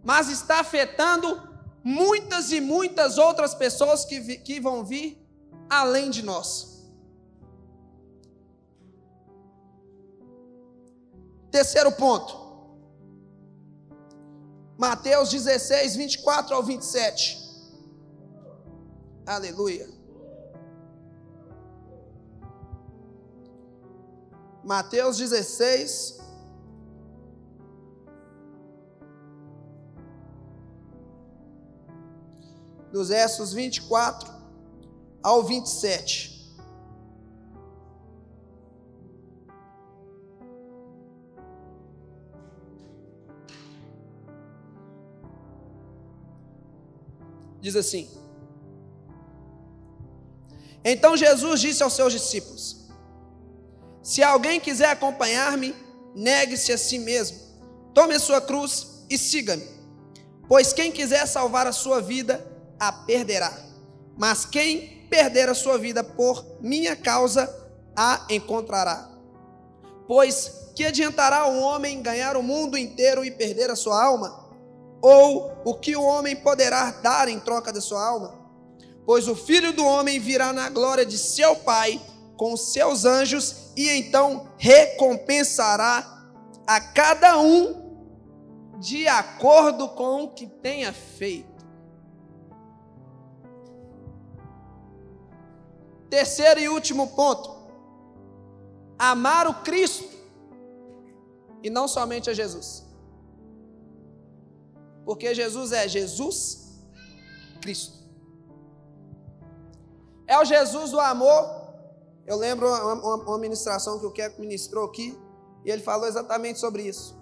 mas 0.02 0.28
está 0.28 0.60
afetando 0.60 1.42
muitas 1.82 2.52
e 2.52 2.60
muitas 2.60 3.18
outras 3.18 3.54
pessoas 3.54 4.04
que, 4.04 4.20
vi, 4.20 4.38
que 4.38 4.60
vão 4.60 4.84
vir 4.84 5.26
além 5.68 6.10
de 6.10 6.22
nós. 6.22 6.74
Terceiro 11.50 11.92
ponto. 11.92 12.43
Mateus 14.76 15.30
16, 15.30 15.96
24 15.96 16.54
ao 16.54 16.62
27. 16.62 17.44
Aleluia. 19.24 19.88
Mateus 24.64 25.16
16. 25.16 26.18
Dos 32.90 33.08
versos 33.08 33.52
24 33.52 34.32
ao 35.22 35.42
27. 35.44 36.33
Diz 47.64 47.76
assim: 47.76 48.06
Então 50.84 51.16
Jesus 51.16 51.62
disse 51.62 51.82
aos 51.82 51.94
seus 51.94 52.12
discípulos: 52.12 52.90
Se 54.02 54.22
alguém 54.22 54.60
quiser 54.60 54.90
acompanhar-me, 54.90 55.74
negue-se 56.14 56.74
a 56.74 56.76
si 56.76 56.98
mesmo, 56.98 57.38
tome 57.94 58.16
a 58.16 58.20
sua 58.20 58.38
cruz 58.42 59.06
e 59.08 59.16
siga-me. 59.16 59.66
Pois 60.46 60.74
quem 60.74 60.92
quiser 60.92 61.26
salvar 61.26 61.66
a 61.66 61.72
sua 61.72 62.02
vida, 62.02 62.46
a 62.78 62.92
perderá. 62.92 63.50
Mas 64.14 64.44
quem 64.44 65.06
perder 65.08 65.48
a 65.48 65.54
sua 65.54 65.78
vida 65.78 66.04
por 66.04 66.44
minha 66.60 66.94
causa, 66.94 67.48
a 67.96 68.26
encontrará. 68.28 69.10
Pois 70.06 70.52
que 70.76 70.84
adiantará 70.84 71.46
o 71.46 71.60
homem 71.60 72.02
ganhar 72.02 72.36
o 72.36 72.42
mundo 72.42 72.76
inteiro 72.76 73.24
e 73.24 73.30
perder 73.30 73.70
a 73.70 73.76
sua 73.76 74.04
alma? 74.04 74.43
Ou 75.06 75.52
o 75.66 75.74
que 75.74 75.94
o 75.94 76.02
homem 76.02 76.34
poderá 76.34 76.90
dar 76.90 77.28
em 77.28 77.38
troca 77.38 77.70
da 77.70 77.78
sua 77.78 78.02
alma? 78.02 78.40
Pois 79.04 79.28
o 79.28 79.36
filho 79.36 79.70
do 79.70 79.84
homem 79.84 80.18
virá 80.18 80.50
na 80.50 80.70
glória 80.70 81.04
de 81.04 81.18
seu 81.18 81.56
Pai 81.56 82.00
com 82.38 82.56
seus 82.56 83.04
anjos 83.04 83.70
e 83.76 83.86
então 83.90 84.48
recompensará 84.56 86.26
a 86.66 86.80
cada 86.80 87.38
um 87.38 87.98
de 88.78 89.06
acordo 89.06 89.90
com 89.90 90.24
o 90.24 90.30
que 90.30 90.46
tenha 90.46 90.90
feito. 90.90 91.66
Terceiro 96.08 96.60
e 96.60 96.68
último 96.70 97.08
ponto: 97.08 97.54
amar 98.98 99.46
o 99.46 99.52
Cristo 99.62 100.08
e 101.62 101.68
não 101.68 101.86
somente 101.86 102.30
a 102.30 102.32
Jesus. 102.32 102.83
Porque 105.04 105.34
Jesus 105.34 105.72
é 105.72 105.86
Jesus 105.86 106.80
Cristo. 107.60 107.98
É 110.26 110.38
o 110.38 110.44
Jesus 110.44 110.90
do 110.90 111.00
amor. 111.00 111.64
Eu 112.26 112.36
lembro 112.36 112.66
uma, 112.66 113.16
uma 113.16 113.38
ministração 113.38 113.98
que 113.98 114.06
o 114.06 114.10
Keco 114.10 114.40
ministrou 114.40 114.86
aqui, 114.86 115.18
e 115.64 115.70
ele 115.70 115.82
falou 115.82 116.06
exatamente 116.06 116.58
sobre 116.58 116.82
isso. 116.82 117.18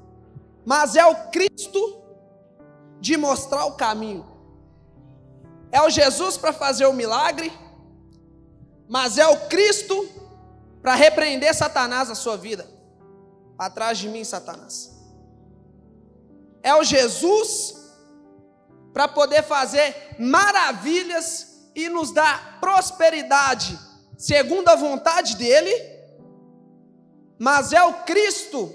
Mas 0.65 0.95
é 0.95 1.05
o 1.05 1.31
Cristo 1.31 2.01
de 3.01 3.17
mostrar 3.17 3.65
o 3.67 3.73
caminho. 3.73 4.25
É 5.73 5.81
o 5.83 5.91
Jesus 5.91 6.37
para 6.37 6.53
fazer 6.53 6.87
o 6.87 6.93
milagre, 6.93 7.53
mas 8.89 9.19
é 9.19 9.27
o 9.27 9.49
Cristo 9.49 10.09
para 10.81 10.95
repreender 10.95 11.53
Satanás 11.55 12.09
na 12.09 12.15
sua 12.15 12.37
vida. 12.37 12.69
Atrás 13.59 13.99
de 13.99 14.09
mim, 14.09 14.23
Satanás 14.23 14.92
é 16.63 16.75
o 16.75 16.85
Jesus 16.85 17.75
para 18.93 19.09
poder 19.09 19.43
fazer 19.43 20.17
maravilhas 20.19 21.71
e 21.75 21.89
nos 21.89 22.13
dar 22.13 22.61
prosperidade, 22.61 23.79
segundo 24.17 24.69
a 24.69 24.77
vontade 24.77 25.37
dele, 25.37 25.73
mas 27.39 27.73
é 27.73 27.83
o 27.83 28.05
Cristo 28.05 28.73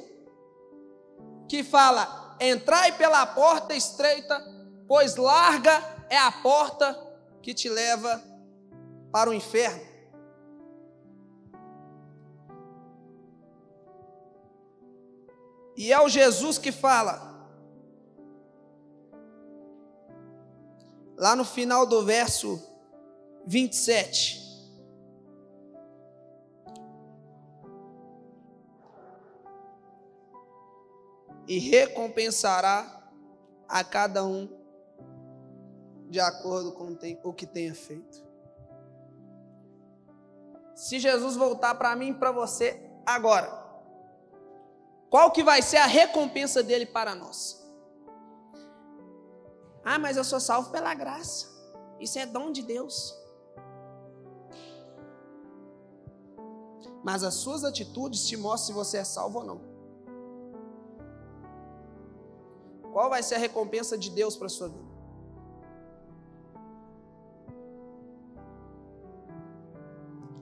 que 1.47 1.63
fala: 1.63 2.35
entrai 2.41 2.91
pela 2.97 3.25
porta 3.25 3.73
estreita, 3.73 4.43
pois 4.87 5.15
larga 5.15 5.81
é 6.09 6.17
a 6.17 6.31
porta 6.31 6.97
que 7.41 7.53
te 7.53 7.69
leva 7.69 8.21
para 9.11 9.29
o 9.29 9.33
inferno. 9.33 9.87
E 15.77 15.93
é 15.93 16.01
o 16.01 16.09
Jesus 16.09 16.57
que 16.57 16.71
fala: 16.71 17.36
lá 21.17 21.35
no 21.35 21.43
final 21.43 21.85
do 21.85 22.05
verso 22.05 22.63
27. 23.45 24.45
E 31.47 31.59
recompensará 31.59 33.09
a 33.67 33.83
cada 33.83 34.23
um 34.23 34.47
de 36.09 36.19
acordo 36.19 36.71
com 36.73 36.95
o 37.23 37.33
que 37.33 37.45
tenha 37.45 37.73
feito. 37.73 38.25
Se 40.75 40.99
Jesus 40.99 41.35
voltar 41.35 41.75
para 41.75 41.95
mim 41.95 42.09
e 42.09 42.13
para 42.13 42.31
você 42.31 42.79
agora, 43.05 43.51
qual 45.09 45.31
que 45.31 45.43
vai 45.43 45.61
ser 45.61 45.77
a 45.77 45.85
recompensa 45.85 46.61
dele 46.61 46.85
para 46.85 47.15
nós? 47.15 47.66
Ah, 49.89 49.97
mas 49.97 50.17
eu 50.17 50.23
sou 50.25 50.37
salvo 50.37 50.69
pela 50.69 50.93
graça. 50.93 51.47
Isso 51.97 52.19
é 52.19 52.25
dom 52.25 52.51
de 52.51 52.61
Deus. 52.61 53.17
Mas 57.01 57.23
as 57.23 57.35
suas 57.35 57.63
atitudes 57.63 58.27
te 58.27 58.35
mostram 58.35 58.67
se 58.67 58.73
você 58.73 58.97
é 58.97 59.05
salvo 59.05 59.39
ou 59.39 59.45
não. 59.45 59.61
Qual 62.91 63.09
vai 63.09 63.23
ser 63.23 63.35
a 63.35 63.37
recompensa 63.37 63.97
de 63.97 64.09
Deus 64.09 64.35
para 64.35 64.47
a 64.47 64.49
sua 64.49 64.67
vida? 64.67 64.91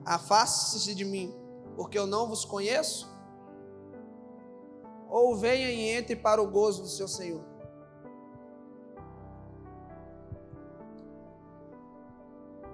Afaste-se 0.04 0.96
de 0.96 1.06
mim, 1.06 1.32
porque 1.76 2.00
eu 2.00 2.08
não 2.08 2.28
vos 2.28 2.46
conheço? 2.46 3.08
Ou 5.08 5.36
venha 5.36 5.70
e 5.70 5.90
entre 5.90 6.16
para 6.16 6.42
o 6.42 6.50
gozo 6.50 6.82
do 6.82 6.90
seu 6.90 7.08
Senhor? 7.08 7.55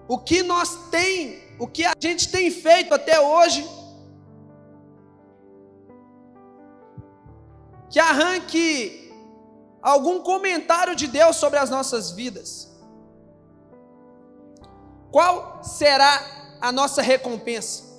O 0.08 0.18
que 0.18 0.44
nós 0.44 0.90
tem, 0.90 1.42
o 1.60 1.68
que 1.68 1.86
a 1.86 1.94
gente 2.00 2.32
tem 2.32 2.50
feito 2.52 2.94
até 2.94 3.20
hoje, 3.20 3.68
que 7.90 8.00
arranque 8.00 9.12
algum 9.82 10.22
comentário 10.22 10.96
de 10.96 11.08
Deus 11.08 11.36
sobre 11.36 11.60
as 11.60 11.70
nossas 11.70 12.12
vidas. 12.12 12.72
Qual 15.12 15.62
será 15.62 16.58
a 16.62 16.72
nossa 16.72 17.02
recompensa? 17.02 17.92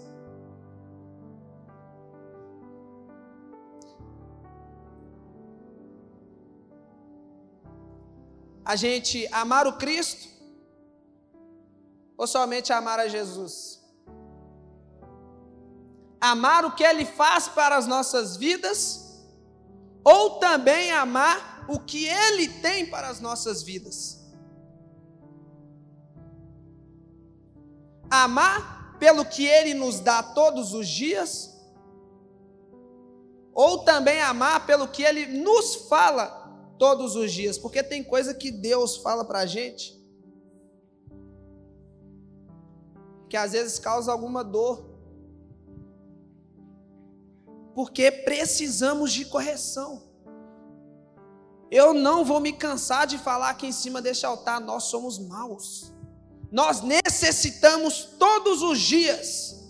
A 8.65 8.77
gente 8.77 9.29
amar 9.33 9.67
o 9.67 9.75
Cristo, 9.75 10.32
ou 12.23 12.27
somente 12.29 12.73
amar 12.73 13.01
a 13.01 13.09
Jesus? 13.09 13.83
Amar 16.21 16.65
o 16.65 16.71
que 16.71 16.85
Ele 16.85 17.05
faz 17.05 17.49
para 17.49 17.77
as 17.77 17.85
nossas 17.85 18.37
vidas, 18.37 19.21
ou 20.05 20.39
também 20.39 20.93
amar 20.93 21.67
o 21.69 21.81
que 21.81 22.07
Ele 22.07 22.47
tem 22.47 22.87
para 22.87 23.09
as 23.09 23.19
nossas 23.19 23.65
vidas? 23.65 24.21
Amar 28.09 28.99
pelo 29.01 29.25
que 29.25 29.45
ele 29.45 29.75
nos 29.75 29.99
dá 29.99 30.23
todos 30.23 30.75
os 30.75 30.87
dias? 30.87 31.61
Ou 33.53 33.79
também 33.79 34.21
amar 34.21 34.65
pelo 34.65 34.87
que 34.87 35.03
ele 35.03 35.27
nos 35.27 35.75
fala 35.89 36.27
todos 36.79 37.17
os 37.17 37.33
dias? 37.33 37.59
Porque 37.59 37.83
tem 37.83 38.05
coisa 38.05 38.33
que 38.33 38.53
Deus 38.53 38.99
fala 38.99 39.25
para 39.25 39.41
a 39.41 39.47
gente 39.47 40.02
que 43.33 43.37
às 43.39 43.53
vezes 43.53 43.79
causa 43.79 44.13
alguma 44.13 44.45
dor. 44.45 44.85
Porque 47.75 48.13
precisamos 48.13 49.11
de 49.11 49.25
correção. 49.25 50.03
Eu 51.71 51.95
não 51.95 52.27
vou 52.27 52.41
me 52.41 52.53
cansar 52.53 53.07
de 53.07 53.17
falar 53.17 53.49
aqui 53.49 53.69
em 53.69 53.73
cima 53.73 54.03
deste 54.03 54.27
altar, 54.27 54.61
nós 54.61 54.85
somos 54.85 55.19
maus. 55.19 55.95
Nós 56.51 56.83
necessitamos 56.83 58.05
todos 58.19 58.61
os 58.61 58.79
dias 58.79 59.65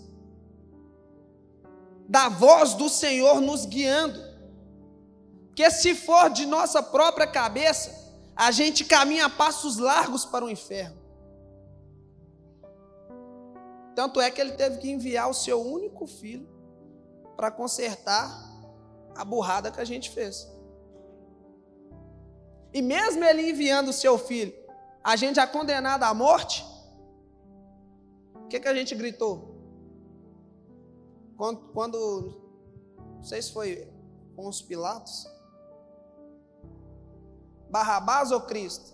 da 2.09 2.27
voz 2.27 2.73
do 2.73 2.89
Senhor 2.89 3.39
nos 3.39 3.65
guiando. 3.65 4.19
Porque 5.47 5.71
se 5.71 5.95
for 5.95 6.29
de 6.29 6.45
nossa 6.45 6.83
própria 6.83 7.27
cabeça, 7.27 8.11
a 8.35 8.51
gente 8.51 8.83
caminha 8.83 9.27
a 9.27 9.29
passos 9.29 9.77
largos 9.77 10.25
para 10.25 10.43
o 10.43 10.49
inferno. 10.49 11.02
Tanto 13.95 14.19
é 14.19 14.31
que 14.31 14.41
ele 14.41 14.53
teve 14.53 14.77
que 14.79 14.89
enviar 14.89 15.29
o 15.29 15.33
seu 15.33 15.61
único 15.61 16.07
filho 16.07 16.47
para 17.35 17.51
consertar 17.51 18.31
a 19.15 19.23
burrada 19.23 19.71
que 19.71 19.79
a 19.79 19.85
gente 19.85 20.09
fez. 20.09 20.51
E 22.73 22.81
mesmo 22.81 23.23
ele 23.23 23.49
enviando 23.49 23.89
o 23.89 23.93
seu 23.93 24.17
filho, 24.17 24.53
a 25.03 25.15
gente 25.15 25.39
é 25.39 25.45
condenado 25.45 26.03
à 26.03 26.13
morte, 26.13 26.65
o 28.35 28.47
que, 28.47 28.59
que 28.59 28.67
a 28.67 28.73
gente 28.73 28.95
gritou? 28.95 29.53
Quando, 31.37 31.59
quando, 31.73 32.41
não 33.15 33.23
sei 33.23 33.41
se 33.41 33.51
foi 33.51 33.87
com 34.35 34.47
os 34.47 34.61
Pilatos, 34.61 35.27
Barrabás 37.69 38.31
ou 38.31 38.41
Cristo? 38.41 38.93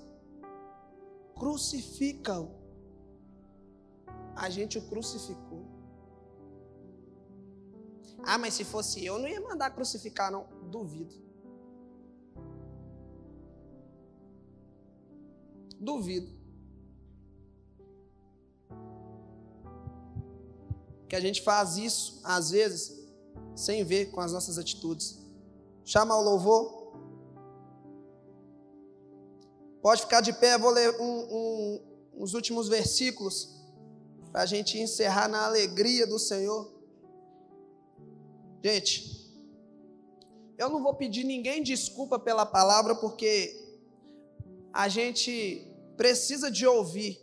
Crucifica-o. 1.37 2.58
A 4.35 4.49
gente 4.49 4.77
o 4.77 4.81
crucificou. 4.87 5.65
Ah, 8.23 8.37
mas 8.37 8.53
se 8.53 8.63
fosse 8.63 9.03
eu, 9.05 9.17
não 9.17 9.27
ia 9.27 9.41
mandar 9.41 9.71
crucificar, 9.71 10.31
não. 10.31 10.47
Duvido. 10.69 11.15
Duvido. 15.79 16.37
Que 21.07 21.15
a 21.15 21.19
gente 21.19 21.41
faz 21.41 21.77
isso, 21.77 22.21
às 22.23 22.51
vezes, 22.51 22.99
sem 23.55 23.83
ver 23.83 24.11
com 24.11 24.19
as 24.19 24.31
nossas 24.31 24.57
atitudes. 24.57 25.19
Chama 25.83 26.15
o 26.15 26.21
louvor. 26.21 26.93
Pode 29.81 30.01
ficar 30.01 30.21
de 30.21 30.33
pé, 30.33 30.57
vou 30.57 30.69
ler 30.69 30.93
um, 30.99 31.35
um, 31.35 31.81
uns 32.15 32.33
últimos 32.33 32.67
versículos 32.67 33.58
para 34.31 34.41
a 34.41 34.45
gente 34.45 34.77
encerrar 34.77 35.27
na 35.27 35.45
alegria 35.45 36.05
do 36.05 36.19
Senhor. 36.19 36.71
Gente, 38.63 39.19
eu 40.57 40.69
não 40.69 40.83
vou 40.83 40.93
pedir 40.93 41.23
ninguém 41.23 41.63
desculpa 41.63 42.19
pela 42.19 42.45
palavra, 42.45 42.93
porque 42.95 43.55
a 44.73 44.87
gente 44.87 45.65
precisa 45.95 46.51
de 46.51 46.67
ouvir. 46.67 47.19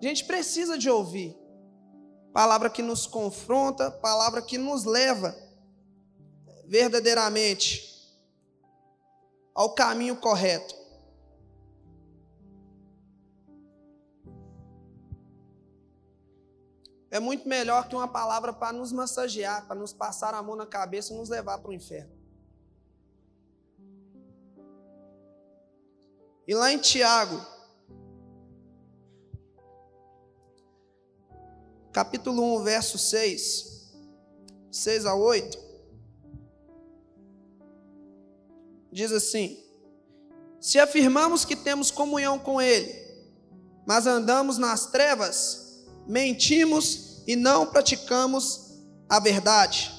A 0.00 0.04
gente 0.04 0.24
precisa 0.24 0.76
de 0.76 0.90
ouvir. 0.90 1.36
Palavra 2.32 2.70
que 2.70 2.82
nos 2.82 3.06
confronta, 3.06 3.90
palavra 3.90 4.42
que 4.42 4.58
nos 4.58 4.84
leva 4.84 5.36
verdadeiramente 6.66 7.88
ao 9.54 9.74
caminho 9.74 10.16
correto. 10.16 10.77
É 17.10 17.18
muito 17.18 17.48
melhor 17.48 17.88
que 17.88 17.96
uma 17.96 18.08
palavra 18.08 18.52
para 18.52 18.72
nos 18.72 18.92
massagear, 18.92 19.66
para 19.66 19.76
nos 19.76 19.92
passar 19.92 20.34
a 20.34 20.42
mão 20.42 20.54
na 20.54 20.66
cabeça 20.66 21.12
e 21.12 21.16
nos 21.16 21.28
levar 21.28 21.58
para 21.58 21.70
o 21.70 21.72
inferno. 21.72 22.12
E 26.46 26.54
lá 26.54 26.72
em 26.72 26.78
Tiago, 26.78 27.40
capítulo 31.92 32.60
1, 32.60 32.64
verso 32.64 32.98
6, 32.98 33.92
6 34.70 35.06
a 35.06 35.14
8, 35.14 35.58
diz 38.92 39.12
assim: 39.12 39.62
Se 40.60 40.78
afirmamos 40.78 41.44
que 41.44 41.56
temos 41.56 41.90
comunhão 41.90 42.38
com 42.38 42.60
Ele, 42.60 42.94
mas 43.86 44.06
andamos 44.06 44.58
nas 44.58 44.86
trevas, 44.86 45.67
mentimos 46.08 47.22
e 47.26 47.36
não 47.36 47.66
praticamos 47.66 48.78
a 49.08 49.20
verdade. 49.20 49.92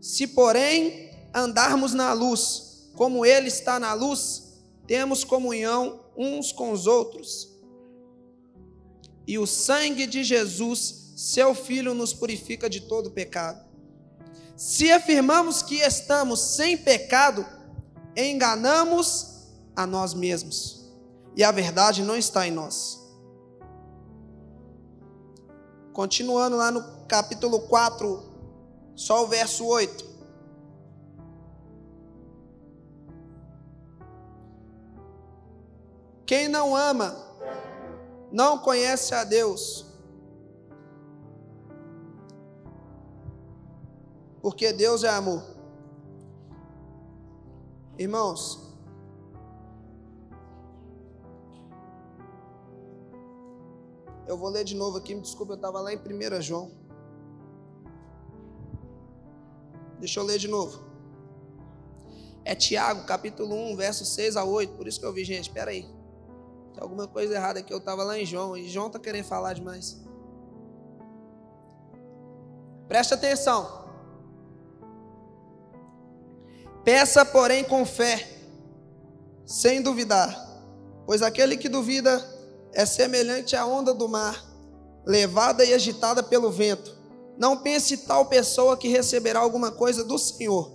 Se, 0.00 0.28
porém, 0.28 1.10
andarmos 1.34 1.92
na 1.92 2.12
luz, 2.12 2.90
como 2.94 3.26
Ele 3.26 3.48
está 3.48 3.80
na 3.80 3.92
luz, 3.92 4.60
temos 4.86 5.24
comunhão 5.24 6.04
uns 6.16 6.52
com 6.52 6.70
os 6.70 6.86
outros. 6.86 7.48
E 9.26 9.38
o 9.38 9.46
sangue 9.46 10.06
de 10.06 10.24
Jesus, 10.24 11.12
seu 11.16 11.54
Filho, 11.54 11.94
nos 11.94 12.12
purifica 12.12 12.68
de 12.70 12.80
todo 12.82 13.10
pecado. 13.10 13.68
Se 14.56 14.90
afirmamos 14.92 15.62
que 15.62 15.76
estamos 15.76 16.40
sem 16.40 16.76
pecado, 16.76 17.46
enganamos 18.16 19.48
a 19.74 19.86
nós 19.86 20.12
mesmos, 20.12 20.90
e 21.36 21.42
a 21.42 21.50
verdade 21.50 22.02
não 22.02 22.16
está 22.16 22.46
em 22.46 22.50
nós. 22.50 22.99
Continuando 25.92 26.56
lá 26.56 26.70
no 26.70 26.82
capítulo 27.06 27.60
4, 27.60 28.22
só 28.94 29.24
o 29.24 29.26
verso 29.26 29.66
8. 29.66 30.10
Quem 36.24 36.46
não 36.46 36.76
ama, 36.76 37.16
não 38.30 38.58
conhece 38.58 39.12
a 39.14 39.24
Deus. 39.24 39.84
Porque 44.40 44.72
Deus 44.72 45.02
é 45.02 45.08
amor. 45.08 45.42
Irmãos, 47.98 48.69
eu 54.30 54.38
vou 54.38 54.48
ler 54.48 54.62
de 54.62 54.76
novo 54.76 54.96
aqui, 54.96 55.12
me 55.12 55.20
desculpa, 55.20 55.54
eu 55.54 55.56
estava 55.56 55.80
lá 55.80 55.92
em 55.92 55.96
1 55.96 56.40
João. 56.40 56.70
Deixa 59.98 60.20
eu 60.20 60.24
ler 60.24 60.38
de 60.38 60.46
novo. 60.46 60.84
É 62.44 62.54
Tiago, 62.54 63.04
capítulo 63.06 63.54
1, 63.72 63.76
verso 63.76 64.04
6 64.04 64.36
a 64.36 64.44
8. 64.44 64.74
Por 64.74 64.86
isso 64.86 65.00
que 65.00 65.04
eu 65.04 65.12
vi, 65.12 65.24
gente, 65.24 65.48
espera 65.48 65.72
aí. 65.72 65.82
Tem 66.72 66.80
alguma 66.80 67.08
coisa 67.08 67.34
errada 67.34 67.58
aqui. 67.58 67.72
Eu 67.72 67.78
estava 67.78 68.04
lá 68.04 68.16
em 68.18 68.24
João 68.24 68.56
e 68.56 68.68
João 68.68 68.86
está 68.86 69.00
querendo 69.00 69.24
falar 69.24 69.52
demais. 69.52 70.00
Preste 72.86 73.12
atenção. 73.12 73.84
Peça, 76.84 77.24
porém, 77.24 77.64
com 77.64 77.84
fé, 77.84 78.26
sem 79.44 79.82
duvidar, 79.82 80.62
pois 81.04 81.20
aquele 81.20 81.56
que 81.56 81.68
duvida 81.68 82.29
é 82.72 82.86
semelhante 82.86 83.56
à 83.56 83.66
onda 83.66 83.92
do 83.92 84.08
mar, 84.08 84.44
levada 85.04 85.64
e 85.64 85.72
agitada 85.72 86.22
pelo 86.22 86.50
vento. 86.50 86.96
Não 87.38 87.56
pense 87.56 87.96
tal 87.98 88.26
pessoa 88.26 88.76
que 88.76 88.88
receberá 88.88 89.40
alguma 89.40 89.72
coisa 89.72 90.04
do 90.04 90.18
Senhor, 90.18 90.70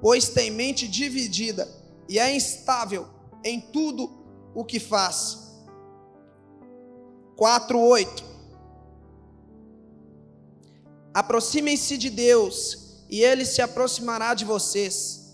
pois 0.00 0.28
tem 0.28 0.50
mente 0.50 0.88
dividida 0.88 1.68
e 2.08 2.18
é 2.18 2.34
instável 2.34 3.06
em 3.44 3.60
tudo 3.60 4.10
o 4.54 4.64
que 4.64 4.80
faz. 4.80 5.48
4:8 7.36 8.24
Aproximem-se 11.14 11.96
de 11.96 12.10
Deus, 12.10 13.02
e 13.08 13.22
ele 13.22 13.44
se 13.44 13.60
aproximará 13.60 14.34
de 14.34 14.44
vocês. 14.44 15.32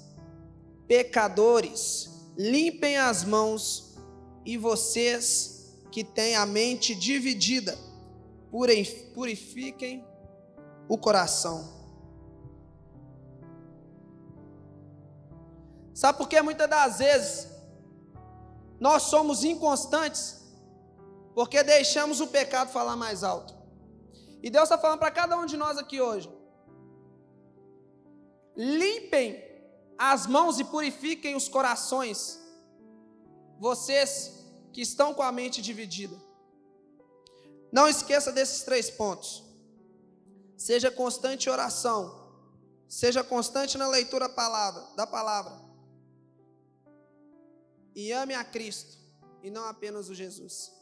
Pecadores, 0.86 2.08
limpem 2.38 2.96
as 2.96 3.24
mãos, 3.24 3.94
e 4.46 4.56
vocês 4.56 5.53
que 5.94 6.02
têm 6.02 6.34
a 6.34 6.44
mente 6.44 6.92
dividida, 6.92 7.78
purifiquem 9.14 10.04
o 10.88 10.98
coração. 10.98 11.72
Sabe 15.94 16.18
por 16.18 16.28
que 16.28 16.42
muitas 16.42 16.68
das 16.68 16.98
vezes 16.98 17.48
nós 18.80 19.04
somos 19.04 19.44
inconstantes, 19.44 20.42
Porque 21.32 21.62
deixamos 21.64 22.20
o 22.20 22.28
pecado 22.28 22.70
falar 22.70 22.96
mais 22.96 23.24
alto. 23.24 23.54
E 24.42 24.50
Deus 24.50 24.64
está 24.64 24.78
falando 24.78 25.00
para 25.00 25.10
cada 25.10 25.36
um 25.36 25.46
de 25.46 25.56
nós 25.56 25.78
aqui 25.78 26.00
hoje. 26.00 26.28
Limpem 28.56 29.42
as 29.98 30.28
mãos 30.28 30.60
e 30.60 30.64
purifiquem 30.64 31.34
os 31.34 31.48
corações. 31.48 32.40
Vocês 33.58 34.43
que 34.74 34.80
estão 34.80 35.14
com 35.14 35.22
a 35.22 35.30
mente 35.30 35.62
dividida. 35.62 36.20
Não 37.70 37.88
esqueça 37.88 38.32
desses 38.32 38.64
três 38.64 38.90
pontos. 38.90 39.44
Seja 40.56 40.90
constante 40.90 41.48
em 41.48 41.52
oração. 41.52 42.00
Seja 42.88 43.22
constante 43.22 43.78
na 43.78 43.86
leitura 43.86 44.28
da 44.96 45.06
palavra. 45.06 45.52
E 47.94 48.10
ame 48.10 48.34
a 48.34 48.44
Cristo 48.44 48.98
e 49.44 49.50
não 49.50 49.64
apenas 49.64 50.08
o 50.08 50.14
Jesus. 50.14 50.72